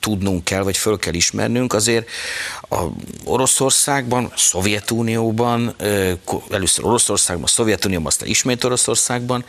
[0.00, 2.08] tudnunk kell, vagy föl kell ismernünk, azért
[2.72, 2.92] a
[3.24, 5.74] Oroszországban, a Szovjetunióban,
[6.50, 9.44] először Oroszországban, a Szovjetunióban, aztán ismét Oroszországban,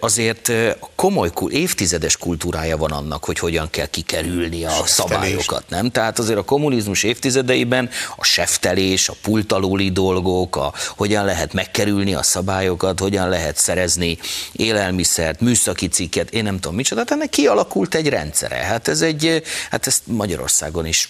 [0.00, 0.52] azért
[0.94, 5.90] komoly évtizedes kultúrája van annak, hogy hogyan kell kikerülni a szabályokat, nem?
[5.90, 12.22] Tehát azért a kommunizmus évtizedeiben a seftelés, a pultalóli dolgok, a hogyan lehet megkerülni a
[12.22, 14.18] szabályokat, hogyan lehet szerezni
[14.52, 18.56] élelmiszert, műszaki cikket, én nem tudom micsoda, tehát ennek kialakult egy rendszere.
[18.56, 21.08] Hát ez egy, hát ezt Magyarországon is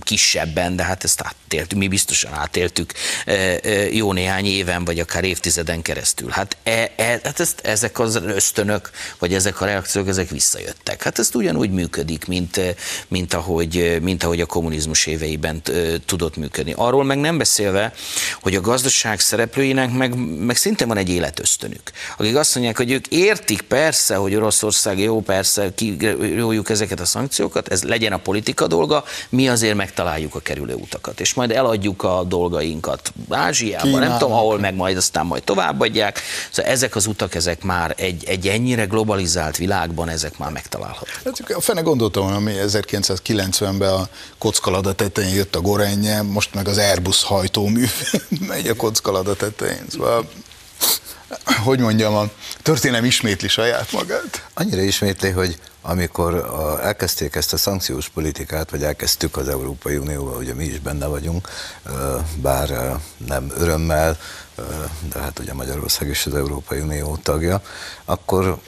[0.00, 2.92] kisebben, de hát ezt átéltük, mi biztosan átéltük
[3.90, 6.28] jó néhány éven, vagy akár évtizeden keresztül.
[6.30, 11.02] Hát, e, e, hát ezt, ezek az ösztönök, vagy ezek a reakciók, ezek visszajöttek.
[11.02, 12.60] Hát ez ugyanúgy működik, mint,
[13.08, 15.62] mint, ahogy, mint ahogy a kommunizmus éveiben
[16.06, 16.72] tudott működni.
[16.76, 17.92] Arról meg nem beszélve,
[18.40, 20.14] hogy a gazdaság szereplőinek meg,
[20.44, 25.20] meg szintén van egy életösztönük, akik azt mondják, hogy ők értik persze, hogy Oroszország jó,
[25.20, 30.40] persze, kirójuk ezeket a szankciókat, ez legyen a politika dolga, mi azért megtaláljuk a
[30.74, 36.20] utakat, és majd eladjuk a dolgainkat Ázsiában, nem tudom, ahol meg majd aztán majd továbbadják.
[36.50, 41.20] Szóval ezek az utak, ezek már egy, egy ennyire globalizált világban, ezek már megtalálhatók.
[41.24, 46.78] Hát, a fene gondoltam, ami 1990-ben a kockalada tetején jött a Gorenje, most meg az
[46.78, 47.84] Airbus hajtómű
[48.48, 49.84] megy a kockalada tetején.
[49.88, 50.28] Szóval
[51.64, 52.28] hogy mondjam, a
[52.62, 54.46] történelem ismétli saját magát.
[54.54, 60.36] Annyira ismétli, hogy amikor a, elkezdték ezt a szankciós politikát, vagy elkezdtük az Európai Unióval,
[60.36, 61.48] ugye mi is benne vagyunk,
[62.34, 64.18] bár nem örömmel,
[65.12, 67.62] de hát ugye Magyarország is az Európai Unió tagja,
[68.04, 68.58] akkor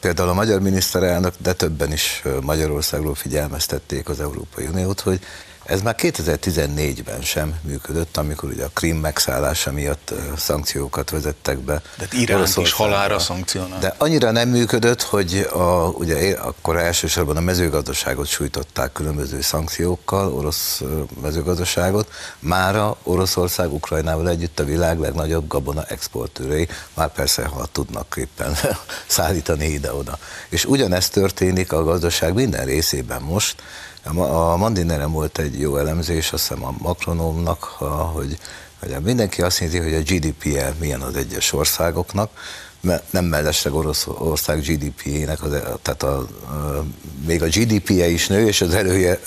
[0.00, 5.20] például a magyar miniszterelnök, de többen is Magyarországról figyelmeztették az Európai Uniót, hogy
[5.68, 11.82] ez már 2014-ben sem működött, amikor ugye a Krim megszállása miatt szankciókat vezettek be.
[11.98, 13.78] De Iránt is halára szankcionál.
[13.78, 20.82] De annyira nem működött, hogy a, ugye akkor elsősorban a mezőgazdaságot sújtották különböző szankciókkal, orosz
[21.22, 22.10] mezőgazdaságot.
[22.38, 28.56] Mára Oroszország Ukrajnával együtt a világ legnagyobb gabona exportőrei, már persze, ha tudnak éppen
[29.06, 30.18] szállítani ide-oda.
[30.48, 33.62] És ugyanezt történik a gazdaság minden részében most,
[34.16, 37.62] a Mandineren volt egy jó elemzés, azt hiszem a Makronómnak,
[38.12, 38.38] hogy,
[38.80, 42.30] hogy mindenki azt nézi, hogy a GDP-je milyen az egyes országoknak,
[43.10, 45.38] nem mellesleg Oroszország GDP-jének,
[45.82, 46.26] tehát a,
[47.26, 48.76] még a GDP-je is nő, és az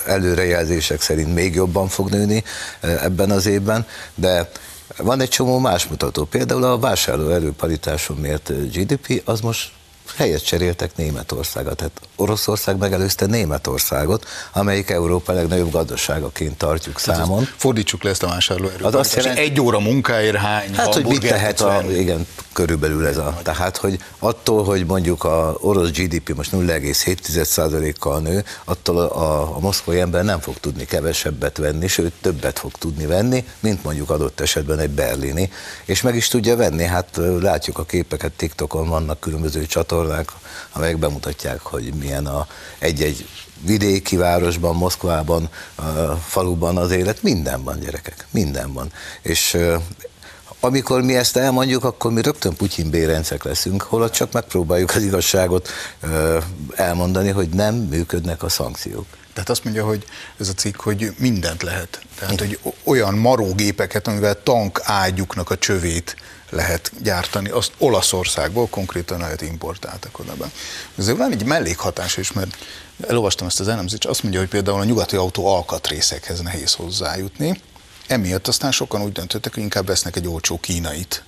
[0.06, 2.44] előrejelzések szerint még jobban fog nőni
[2.82, 4.52] ebben az évben, de
[4.98, 6.24] van egy csomó más mutató.
[6.24, 9.72] Például a vásárló erőparitáson mért GDP, az most
[10.16, 11.76] helyet cseréltek Németországot.
[11.76, 17.48] Tehát Oroszország megelőzte Németországot, amelyik Európa legnagyobb gazdaságaként tartjuk Tehát számon.
[17.56, 18.86] Fordítsuk le ezt a vásárlóerőt.
[18.86, 23.18] Az azt jelenti, egy óra munkáért hány Hát, hogy mit tehet a, igen, körülbelül ez
[23.18, 29.60] a, tehát, hogy attól, hogy mondjuk a orosz GDP most 0,7%-kal nő, attól a, a
[29.60, 34.40] moszkvai ember nem fog tudni kevesebbet venni, sőt többet fog tudni venni, mint mondjuk adott
[34.40, 35.52] esetben egy berlini,
[35.86, 40.01] és meg is tudja venni, hát látjuk a képeket, TikTokon vannak különböző csatornák,
[40.72, 42.48] amelyek bemutatják, hogy milyen a
[42.80, 43.28] egy-egy
[43.66, 45.50] vidéki városban, Moszkvában,
[46.28, 48.92] faluban az élet, minden van gyerekek, minden van.
[49.22, 49.58] És
[50.60, 55.70] amikor mi ezt elmondjuk, akkor mi rögtön Putyin bérencek leszünk, holott csak megpróbáljuk az igazságot
[56.76, 59.06] elmondani, hogy nem működnek a szankciók.
[59.34, 60.06] Tehát azt mondja, hogy
[60.40, 62.02] ez a cikk, hogy mindent lehet.
[62.20, 66.16] Tehát, hogy olyan marógépeket, amivel tank ágyuknak a csövét
[66.52, 70.52] lehet gyártani, azt Olaszországból konkrétan lehet importáltak oda be.
[70.98, 72.58] Ezért van egy mellékhatás is, mert
[73.08, 77.62] elolvastam ezt az elemzést, azt mondja, hogy például a nyugati autó alkatrészekhez nehéz hozzájutni,
[78.08, 81.24] emiatt aztán sokan úgy döntöttek, hogy inkább vesznek egy olcsó kínait,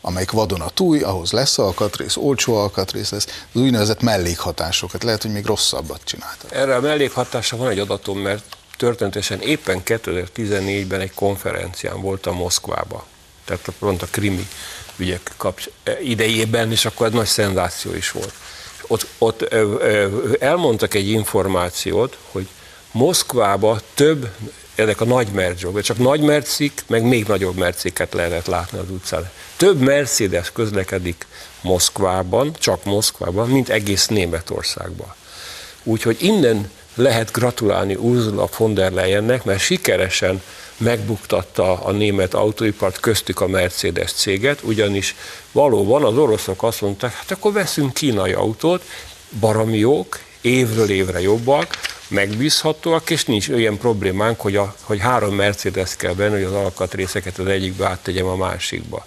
[0.00, 5.32] amelyik vadon a túj, ahhoz lesz alkatrész, olcsó alkatrész lesz, az úgynevezett mellékhatásokat, lehet, hogy
[5.32, 6.52] még rosszabbat csináltak.
[6.52, 13.06] Erre a mellékhatásra van egy adatom, mert történetesen éppen 2014-ben egy konferencián voltam Moszkvába,
[13.48, 14.48] tehát pont a krimi
[14.96, 15.70] ügyek kapcs-
[16.02, 18.32] idejében, és akkor egy nagy szenzáció is volt.
[18.86, 19.54] Ott, ott
[20.40, 22.48] elmondtak egy információt, hogy
[22.92, 24.30] Moszkvába több
[24.74, 29.30] ezek a nagy mercsok, csak nagy mercik, meg még nagyobb merciket lehetett látni az utcán.
[29.56, 31.26] Több Mercedes közlekedik
[31.60, 35.14] Moszkvában, csak Moszkvában, mint egész Németországban.
[35.82, 40.42] Úgyhogy innen lehet gratulálni Ursula von der Leyennek, mert sikeresen
[40.78, 45.14] megbuktatta a német autóipart, köztük a Mercedes céget, ugyanis
[45.52, 48.82] valóban az oroszok azt mondták, hát akkor veszünk kínai autót,
[49.40, 55.96] baromi jók, évről évre jobbak, megbízhatóak, és nincs olyan problémánk, hogy, a, hogy három Mercedes
[55.96, 59.06] kell venni, hogy az alkatrészeket az egyikbe áttegyem a másikba.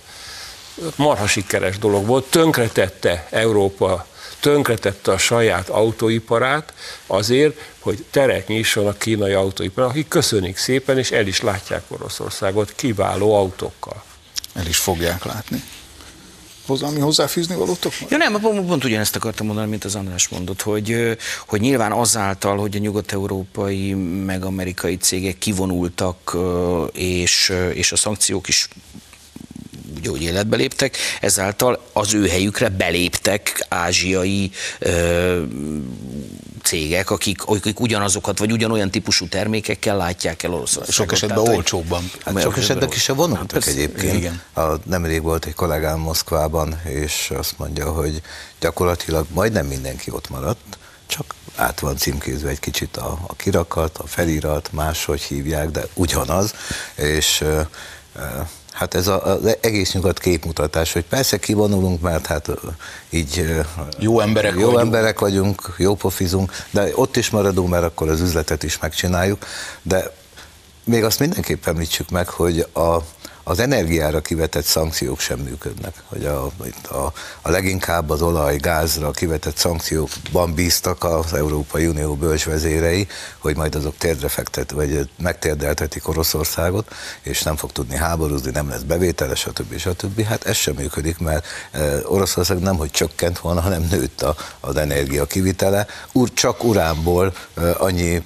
[0.96, 4.08] Marha sikeres dolog volt, tönkretette Európa,
[4.40, 6.74] tönkretette a saját autóiparát
[7.08, 12.74] azért, hogy teret nyisson a kínai autóipar, akik köszönik szépen, és el is látják Oroszországot
[12.76, 14.04] kiváló autókkal.
[14.54, 15.64] El is fogják látni
[16.80, 17.94] valami hozzáfűzni valótok?
[18.10, 22.58] Ja nem, pont, pont ugyanezt akartam mondani, mint az András mondott, hogy, hogy nyilván azáltal,
[22.58, 23.94] hogy a nyugat-európai
[24.26, 26.38] meg amerikai cégek kivonultak,
[26.94, 28.68] és, és a szankciók is
[30.08, 35.44] úgy, hogy életbe léptek, ezáltal az ő helyükre beléptek ázsiai ö,
[36.64, 40.94] cégek, akik, akik ugyanazokat, vagy ugyanolyan típusú termékekkel látják el Oroszországot.
[40.94, 42.12] Sok esetben Tehát, olcsóbban.
[42.26, 44.14] Hát sok esetben is se vonultak hát egyébként.
[44.14, 44.42] Igen.
[44.54, 48.22] A, nemrég volt egy kollégám Moszkvában, és azt mondja, hogy
[48.60, 54.08] gyakorlatilag majdnem mindenki ott maradt, csak át van címkézve egy kicsit a, a kirakat, a
[54.08, 56.54] felirat, máshogy hívják, de ugyanaz,
[56.96, 57.44] és
[58.82, 62.50] Hát ez a, az egész nyugat képmutatás, hogy persze kivonulunk, mert hát
[63.10, 63.46] így
[64.00, 64.80] jó emberek, jó vagyunk.
[64.80, 69.46] emberek vagyunk, jó pofizunk, de ott is maradunk, mert akkor az üzletet is megcsináljuk,
[69.82, 70.14] de
[70.84, 72.98] még azt mindenképp említsük meg, hogy a,
[73.44, 75.94] az energiára kivetett szankciók sem működnek.
[76.08, 76.46] Hogy a,
[76.90, 83.76] a, a leginkább az olaj, gázra kivetett szankciókban bíztak az Európai Unió bölcsvezérei, hogy majd
[83.76, 86.88] azok térdre fektet, vagy megtérdeltetik Oroszországot,
[87.22, 89.78] és nem fog tudni háborúzni, nem lesz bevétele, stb.
[89.78, 90.24] stb.
[90.24, 91.46] Hát ez sem működik, mert
[92.06, 95.88] Oroszország nem, hogy csökkent volna, hanem nőtt a, az energia kivitele.
[96.12, 97.34] Úr csak uránból
[97.78, 98.24] annyi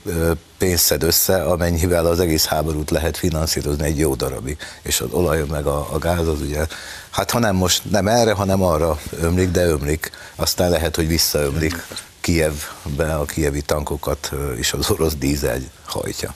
[0.65, 4.58] pénzt szed össze, amennyivel az egész háborút lehet finanszírozni egy jó darabig.
[4.82, 6.65] És az olaj meg a, a gáz az ugye,
[7.10, 10.12] hát ha nem most nem erre, hanem arra ömlik, de ömlik.
[10.36, 11.86] Aztán lehet, hogy visszaömlik
[12.21, 16.36] Kievbe, a kievi tankokat is az orosz dízel hajtja.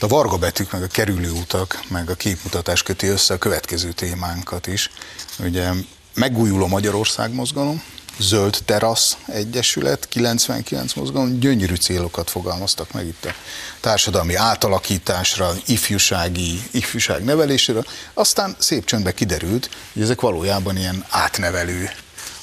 [0.00, 4.90] A varga betűk, meg a kerülőutak, meg a képmutatás köti össze a következő témánkat is.
[5.38, 5.70] Ugye
[6.14, 7.82] megújuló Magyarország mozgalom,
[8.18, 13.34] Zöld Terasz Egyesület, 99 mozgalom, gyönyörű célokat fogalmaztak meg itt a
[13.80, 17.80] társadalmi átalakításra, ifjúsági, ifjúság nevelésére.
[18.14, 21.90] Aztán szép csöndbe kiderült, hogy ezek valójában ilyen átnevelő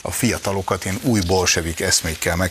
[0.02, 2.50] a fiatalokat ilyen új bolsevik eszmékkel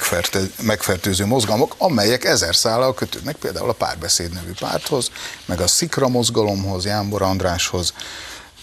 [0.60, 5.10] megfertőző mozgalmak, amelyek ezer szállal kötődnek például a Párbeszéd nevű párthoz,
[5.46, 7.92] meg a Szikra mozgalomhoz, Jánbor Andráshoz,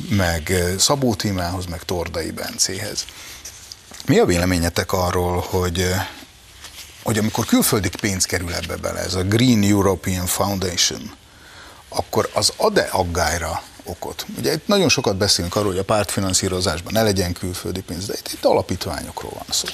[0.09, 3.05] meg Szabó Tímához, meg Tordai Bencéhez.
[4.05, 5.85] Mi a véleményetek arról, hogy,
[7.03, 11.11] hogy amikor külföldi pénz kerül ebbe bele, ez a Green European Foundation,
[11.89, 14.25] akkor az ad-e aggályra okot?
[14.37, 18.29] Ugye itt nagyon sokat beszélünk arról, hogy a pártfinanszírozásban ne legyen külföldi pénz, de itt,
[18.33, 19.67] itt alapítványokról van szó.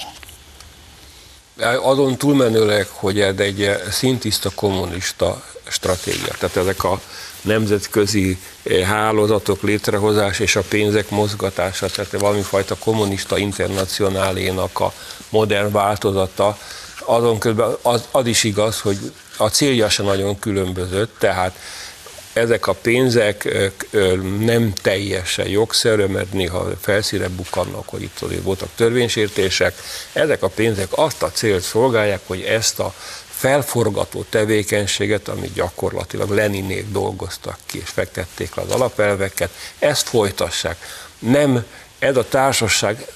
[1.82, 6.34] Azon túlmenőleg, hogy ez egy szintiszta kommunista stratégia.
[6.38, 7.00] Tehát ezek a
[7.42, 14.92] nemzetközi eh, hálózatok létrehozás és a pénzek mozgatása, tehát valami fajta kommunista internacionálénak a
[15.28, 16.58] modern változata,
[17.04, 21.56] azon közben az, az is igaz, hogy a célja se nagyon különbözött, tehát
[22.32, 29.74] ezek a pénzek eh, nem teljesen jogszerű, mert néha felszíre bukannak, hogy itt voltak törvénysértések.
[30.12, 32.94] Ezek a pénzek azt a célt szolgálják, hogy ezt a
[33.42, 40.76] felforgató tevékenységet, amit gyakorlatilag Leninék dolgoztak ki, és fektették le az alapelveket, ezt folytassák.
[41.18, 41.64] Nem,
[41.98, 43.06] ez a társaság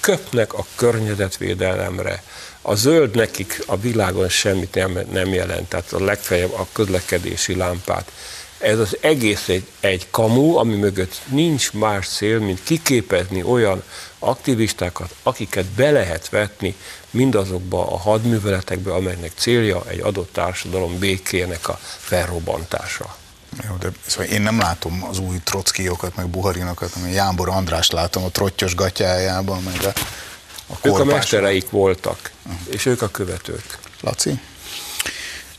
[0.00, 2.22] köpnek a környezetvédelemre.
[2.62, 8.12] A zöld nekik a világon semmit nem, nem jelent, tehát a legfeljebb a közlekedési lámpát.
[8.58, 13.82] Ez az egész egy, egy kamu, ami mögött nincs más cél, mint kiképezni olyan
[14.24, 16.74] aktivistákat, akiket be lehet vetni
[17.10, 23.16] mindazokba a hadműveletekbe, amelynek célja egy adott társadalom békének a felrobbantása.
[23.68, 28.24] Jó, de szóval én nem látom az új trockiokat, meg buharinokat, hanem Jámbor András látom
[28.24, 30.00] a trottyos gatyájában, meg a,
[30.66, 32.60] a Ők a mestereik voltak, uh-huh.
[32.70, 33.78] és ők a követők.
[34.00, 34.40] Laci?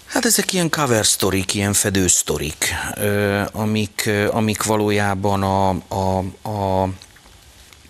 [0.06, 2.74] Hát ezek ilyen cover sztorik, ilyen fedő sztorik,
[3.52, 6.18] amik, amik valójában a, a,
[6.50, 6.90] a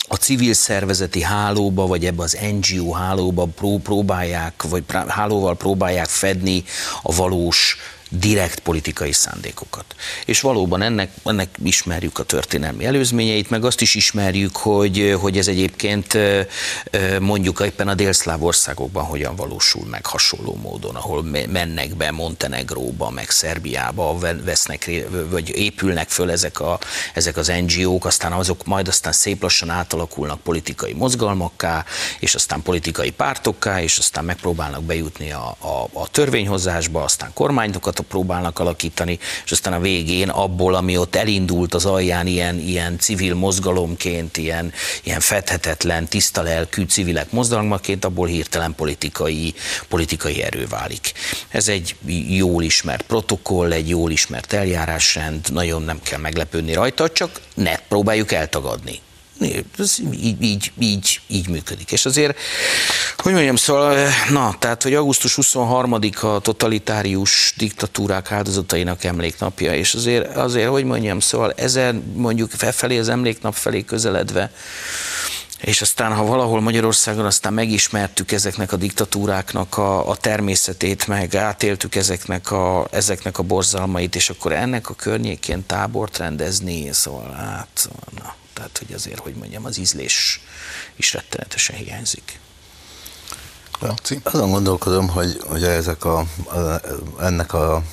[0.07, 3.47] a civil szervezeti hálóba, vagy ebbe az NGO hálóba
[3.83, 6.63] próbálják, vagy hálóval próbálják fedni
[7.01, 7.77] a valós
[8.09, 9.85] direkt politikai szándékokat.
[10.25, 15.47] És valóban ennek, ennek ismerjük a történelmi előzményeit, meg azt is ismerjük, hogy, hogy ez
[15.47, 16.17] egyébként
[17.19, 23.29] mondjuk éppen a délszláv országokban hogyan valósul meg hasonló módon, ahol mennek be Montenegróba, meg
[23.29, 24.89] Szerbiába, vesznek,
[25.29, 26.79] vagy épülnek föl ezek, a,
[27.13, 31.85] ezek az NGO-k, aztán azok majd aztán szép lassan átalakulnak politikai mozgalmakká,
[32.19, 38.59] és aztán politikai pártokká, és aztán megpróbálnak bejutni a, a, a törvényhozásba, aztán kormányokat próbálnak
[38.59, 44.37] alakítani, és aztán a végén abból, ami ott elindult az alján ilyen, ilyen civil mozgalomként,
[44.37, 49.53] ilyen, ilyen fedhetetlen, tiszta lelkű civilek mozgalmaként, abból hirtelen politikai,
[49.87, 51.11] politikai erő válik.
[51.49, 51.95] Ez egy
[52.27, 58.31] jól ismert protokoll, egy jól ismert eljárásrend, nagyon nem kell meglepődni rajta, csak ne próbáljuk
[58.31, 58.99] eltagadni.
[59.79, 61.91] Ez így, így, így, így működik.
[61.91, 62.37] És azért,
[63.17, 70.69] hogy mondjam, szóval, na, tehát, hogy augusztus 23-a totalitárius diktatúrák áldozatainak emléknapja, és azért, azért,
[70.69, 74.51] hogy mondjam, szóval ezen mondjuk felfelé az emléknap felé közeledve,
[75.61, 81.95] és aztán, ha valahol Magyarországon aztán megismertük ezeknek a diktatúráknak a, a természetét, meg átéltük
[81.95, 88.35] ezeknek a, ezeknek a borzalmait, és akkor ennek a környékén tábort rendezni, szóval hát, na.
[88.55, 90.41] Tehát, hogy azért, hogy mondjam, az ízlés
[90.95, 92.39] is rettenetesen hiányzik.
[94.23, 96.81] Azon gondolkodom, hogy, hogy ezek a, a,
[97.19, 97.83] ennek a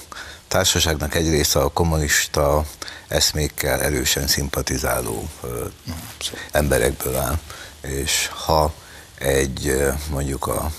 [0.49, 2.65] társaságnak egy része a kommunista
[3.09, 5.67] eszmékkel erősen szimpatizáló ö,
[6.51, 7.39] emberekből áll.
[7.81, 8.75] És ha
[9.19, 10.71] egy mondjuk a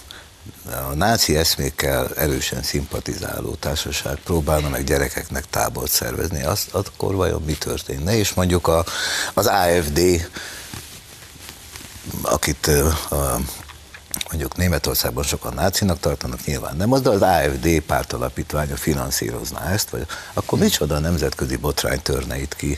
[0.89, 7.53] a náci eszmékkel erősen szimpatizáló társaság próbálna meg gyerekeknek tábort szervezni, azt, akkor vajon mi
[7.53, 8.17] történne?
[8.17, 8.85] És mondjuk a,
[9.33, 10.29] az AFD,
[12.21, 12.67] akit
[13.09, 13.39] a,
[14.29, 20.05] mondjuk Németországban sokan nácinak tartanak, nyilván nem az, de az AFD pártalapítványa finanszírozná ezt, vagy
[20.33, 22.77] akkor micsoda nemzetközi botrány törne itt ki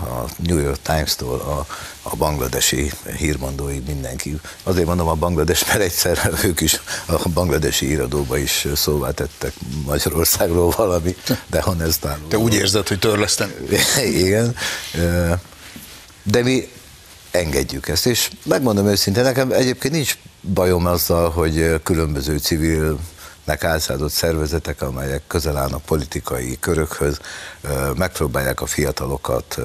[0.00, 1.66] a New York Times-tól a,
[2.02, 4.40] a bangladesi hírmondói mindenki.
[4.62, 9.52] Azért mondom a Banglades, mert egyszer ők is a bangladesi irodóba is szóvá tettek
[9.84, 11.16] Magyarországról valami
[11.46, 12.26] dehonestáló.
[12.28, 13.52] Te úgy érzed, hogy törlesztem?
[14.04, 14.56] Igen.
[16.22, 16.68] De mi
[17.30, 22.98] engedjük ezt, és megmondom őszintén, nekem egyébként nincs bajom azzal, hogy különböző civil
[23.58, 27.18] álszázott szervezetek, amelyek közel állnak politikai körökhöz,
[27.94, 29.58] megpróbálják a fiatalokat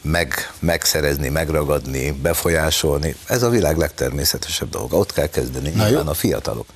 [0.00, 3.16] meg, megszerezni, megragadni, befolyásolni.
[3.26, 4.96] Ez a világ legtermészetesebb dolga.
[4.96, 6.10] Ott kell kezdeni Na nyilván jó.
[6.10, 6.66] a fiatalok.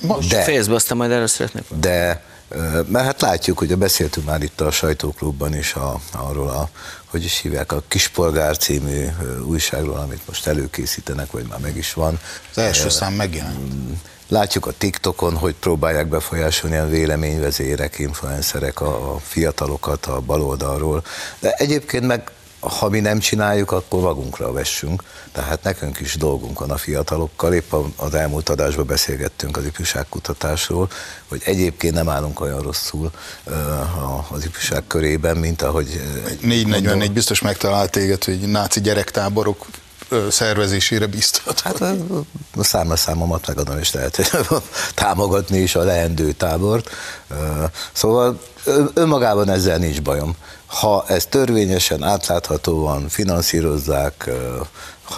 [0.00, 1.64] Most de, fejezd be, aztán majd erről szeretnék.
[1.80, 2.22] De,
[2.86, 6.68] mert hát látjuk, hogy beszéltünk már itt a sajtóklubban is a, arról a
[7.14, 9.06] hogy is hívják, a Kispolgár című
[9.44, 12.18] újságról, amit most előkészítenek, vagy már meg is van.
[12.50, 13.74] Az első szám megjelent.
[13.74, 13.92] Mm,
[14.28, 21.04] látjuk a TikTokon, hogy próbálják befolyásolni a véleményvezérek, influencerek a, a fiatalokat a baloldalról,
[21.38, 22.30] de egyébként meg
[22.68, 25.02] ha mi nem csináljuk, akkor magunkra vessünk.
[25.32, 27.52] Tehát nekünk is dolgunk van a fiatalokkal.
[27.54, 30.88] Épp az elmúlt adásban beszélgettünk az ifjúságkutatásról,
[31.28, 33.10] hogy egyébként nem állunk olyan rosszul
[34.30, 36.00] az ifjúság körében, mint ahogy...
[36.40, 39.66] 444 biztos megtalált téged, hogy náci gyerektáborok
[40.30, 41.60] szervezésére biztat.
[41.60, 41.94] Hát a,
[42.56, 44.30] a számla számomat megadom, és lehet
[44.94, 46.90] támogatni is a leendő tábort.
[47.92, 48.40] Szóval
[48.94, 50.36] önmagában ezzel nincs bajom.
[50.66, 54.30] Ha ezt törvényesen, átláthatóan finanszírozzák,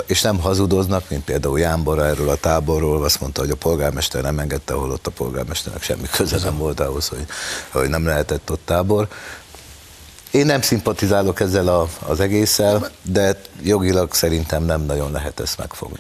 [0.07, 4.39] és nem hazudoznak, mint például Jánbora erről a táborról, azt mondta, hogy a polgármester nem
[4.39, 7.27] engedte, ahol ott a polgármesternek semmi köze nem volt ahhoz, hogy,
[7.71, 9.09] hogy nem lehetett ott tábor.
[10.31, 15.99] Én nem szimpatizálok ezzel a, az egésszel, de jogilag szerintem nem nagyon lehet ezt megfogni.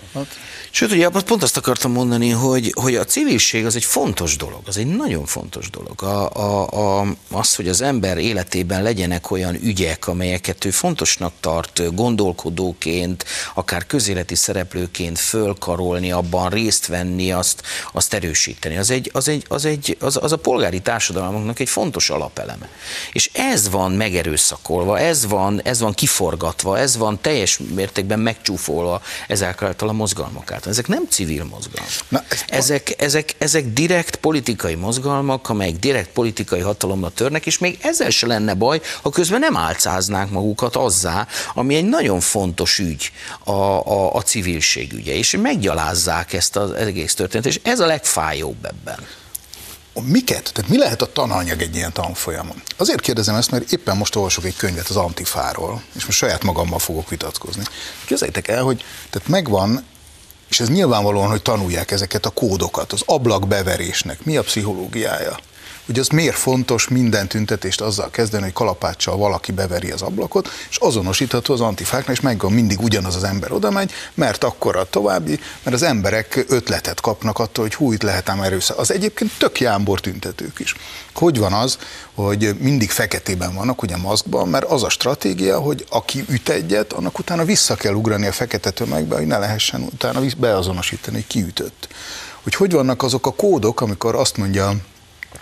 [0.70, 4.76] Sőt, ugye pont azt akartam mondani, hogy, hogy a civilség az egy fontos dolog, az
[4.76, 6.02] egy nagyon fontos dolog.
[6.02, 6.66] A, a,
[7.00, 13.24] a, az, hogy az ember életében legyenek olyan ügyek, amelyeket ő fontosnak tart gondolkodóként,
[13.54, 17.62] akár közéleti szereplőként fölkarolni, abban részt venni, azt,
[17.92, 18.76] azt erősíteni.
[18.76, 22.68] Az, egy, az, egy, az, egy, az, az a polgári társadalmaknak egy fontos alapeleme.
[23.12, 29.88] És ez van megerőszakolva, ez van, ez van kiforgatva, ez van teljes mértékben megcsúfolva ezáltal
[29.88, 30.72] a mozgalmak által.
[30.72, 31.90] Ezek nem civil mozgalmak.
[32.08, 37.78] Na, ez ezek, ezek, ezek direkt politikai mozgalmak, amelyek direkt politikai hatalomra törnek, és még
[37.82, 43.10] ezzel se lenne baj, ha közben nem álcáznánk magukat azzá, ami egy nagyon fontos ügy,
[43.44, 48.64] a, a, a civilség ügye, és meggyalázzák ezt az egész történetet, és ez a legfájóbb
[48.64, 48.98] ebben
[50.02, 50.52] miket?
[50.52, 52.62] Tehát mi lehet a tananyag egy ilyen tanfolyamon?
[52.76, 56.78] Azért kérdezem ezt, mert éppen most olvasok egy könyvet az Antifáról, és most saját magammal
[56.78, 57.62] fogok vitatkozni.
[58.04, 59.84] Képzeljétek el, hogy tehát megvan
[60.48, 65.38] és ez nyilvánvalóan, hogy tanulják ezeket a kódokat, az ablakbeverésnek, mi a pszichológiája.
[65.86, 70.76] Hogy az miért fontos minden tüntetést azzal kezdeni, hogy kalapáccsal valaki beveri az ablakot, és
[70.76, 75.40] azonosítható az antifáknál, és megvan mindig ugyanaz az ember oda megy, mert akkor a további,
[75.62, 78.78] mert az emberek ötletet kapnak attól, hogy hú, lehet ám erőszak.
[78.78, 80.74] Az egyébként tök jámbor tüntetők is.
[81.14, 81.78] Hogy van az,
[82.14, 87.18] hogy mindig feketében vannak, ugye maszkban, mert az a stratégia, hogy aki üt egyet, annak
[87.18, 91.88] utána vissza kell ugrani a fekete tömegbe, hogy ne lehessen utána beazonosítani, hogy ki ütött.
[92.42, 94.72] Hogy hogy vannak azok a kódok, amikor azt mondja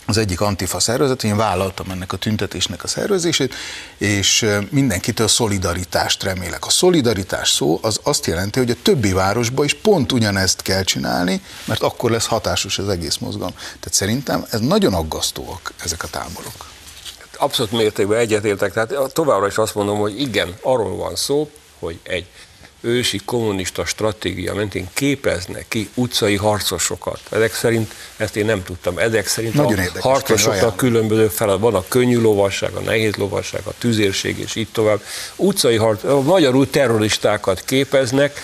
[0.07, 3.55] az egyik antifa szervezet, én vállaltam ennek a tüntetésnek a szervezését,
[3.99, 6.67] és mindenkitől szolidaritást remélek.
[6.67, 11.43] A szolidaritás szó az azt jelenti, hogy a többi városban is pont ugyanezt kell csinálni,
[11.65, 13.55] mert akkor lesz hatásos az egész mozgalom.
[13.55, 16.73] Tehát szerintem ez nagyon aggasztóak ezek a táborok.
[17.37, 22.27] Abszolút mértékben egyetértek, tehát továbbra is azt mondom, hogy igen, arról van szó, hogy egy
[22.85, 27.21] ősi kommunista stratégia mentén képeznek ki utcai harcosokat.
[27.31, 31.61] Ezek szerint, ezt én nem tudtam, ezek szerint Nagyon a harcosoknak különböző feladat.
[31.61, 35.01] Van a könnyű lovasság, a nehéz lovasság, a tüzérség és így tovább.
[35.37, 38.41] Utcai harc, magyarul terroristákat képeznek,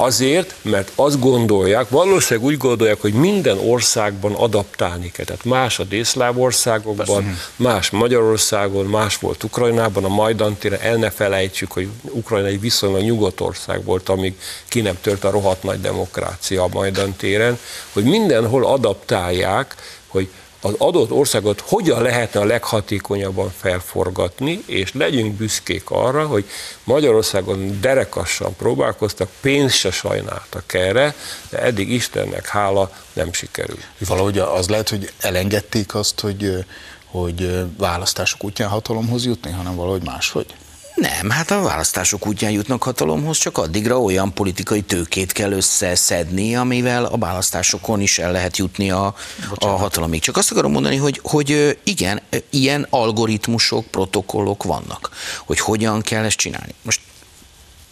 [0.00, 5.24] Azért, mert azt gondolják, valószínűleg úgy gondolják, hogy minden országban adaptálni kell.
[5.24, 7.40] Tehát más a délszláv országokban, Persze.
[7.56, 10.80] más Magyarországon, más volt Ukrajnában, a Majdan téren.
[10.80, 14.38] El ne felejtsük, hogy Ukrajna egy viszonylag nyugodt ország volt, amíg
[14.68, 17.58] ki nem tört a rohadt nagy demokrácia a Majdan téren,
[17.92, 19.74] hogy mindenhol adaptálják,
[20.06, 20.28] hogy
[20.68, 26.44] az adott országot hogyan lehetne a leghatékonyabban felforgatni, és legyünk büszkék arra, hogy
[26.84, 31.14] Magyarországon derekassan próbálkoztak, pénzt se sajnáltak erre,
[31.50, 33.88] de eddig Istennek hála nem sikerült.
[33.98, 36.64] Valahogy az lehet, hogy elengedték azt, hogy
[37.10, 40.54] hogy választások útján hatalomhoz jutni, hanem valahogy máshogy?
[41.00, 47.04] Nem, hát a választások útján jutnak hatalomhoz, csak addigra olyan politikai tőkét kell összeszedni, amivel
[47.04, 49.14] a választásokon is el lehet jutni a,
[49.54, 50.20] a hatalomig.
[50.20, 52.20] Csak azt akarom mondani, hogy, hogy igen,
[52.50, 55.10] ilyen algoritmusok, protokollok vannak,
[55.46, 56.74] hogy hogyan kell ezt csinálni.
[56.82, 57.00] Most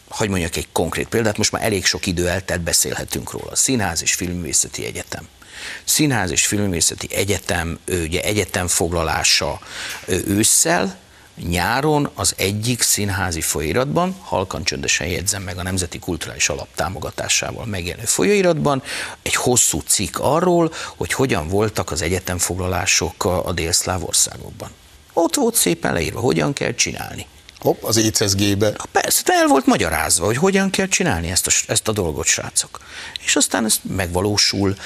[0.09, 3.57] hogy mondjak egy konkrét példát, most már elég sok idő eltelt, beszélhetünk róla.
[3.57, 5.29] Színház és Filmművészeti Egyetem.
[5.85, 9.61] Színház és Filmművészeti Egyetem, ugye egyetem foglalása
[10.07, 10.97] ősszel,
[11.37, 18.05] nyáron az egyik színházi folyóiratban, halkan csöndesen jegyzem meg a Nemzeti Kulturális Alap támogatásával megjelenő
[18.05, 18.83] folyóiratban,
[19.23, 24.71] egy hosszú cikk arról, hogy hogyan voltak az egyetemfoglalások a délszláv országokban.
[25.13, 27.27] Ott volt szépen leírva, hogyan kell csinálni.
[27.61, 28.73] Hopp, az ECSG-be.
[28.93, 32.81] Persze, de el volt magyarázva, hogy hogyan kell csinálni ezt a, ezt a dolgot, srácok.
[33.25, 34.77] És aztán ez megvalósul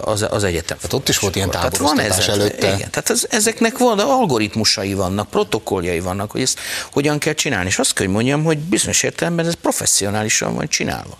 [0.00, 0.76] az, az egyetem.
[0.76, 2.74] Tehát ott is volt ilyen táboroztatás előtte.
[2.74, 6.58] Igen, tehát ez, ezeknek van, algoritmusai vannak, protokolljai vannak, hogy ezt
[6.92, 7.68] hogyan kell csinálni.
[7.68, 11.18] És azt kell, hogy mondjam, hogy bizonyos értelemben ez professzionálisan van csinálva.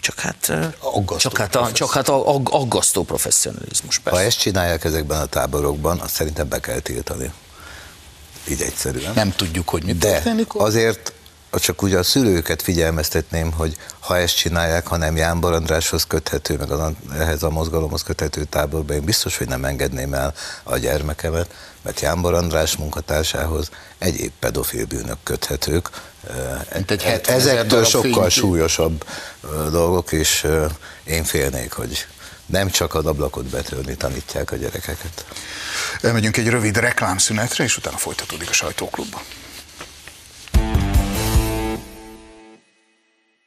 [0.00, 3.98] Csak hát, aggasztó csak hát, a, csak hát a, aggasztó professzionalizmus.
[3.98, 4.18] Persze.
[4.20, 7.32] Ha ezt csinálják ezekben a táborokban, azt szerintem be kell tiltani
[8.50, 9.12] így egyszerűen.
[9.14, 10.54] Nem tudjuk, hogy mit De történik.
[10.54, 11.12] azért
[11.52, 16.70] csak ugye a szülőket figyelmeztetném, hogy ha ezt csinálják, ha nem Jánbor Andráshoz köthető, meg
[16.70, 22.00] az, ehhez a mozgalomhoz köthető táborba, én biztos, hogy nem engedném el a gyermekemet, mert
[22.00, 25.90] Jánbor András munkatársához egyéb pedofil bűnök köthetők.
[26.74, 28.30] Mint egy Ezektől sokkal fényki.
[28.30, 29.04] súlyosabb
[29.70, 30.46] dolgok, és
[31.04, 32.06] én félnék, hogy
[32.48, 35.26] nem csak az ablakot betörni tanítják a gyerekeket.
[36.02, 39.22] Elmegyünk egy rövid reklámszünetre, és utána folytatódik a sajtóklubban.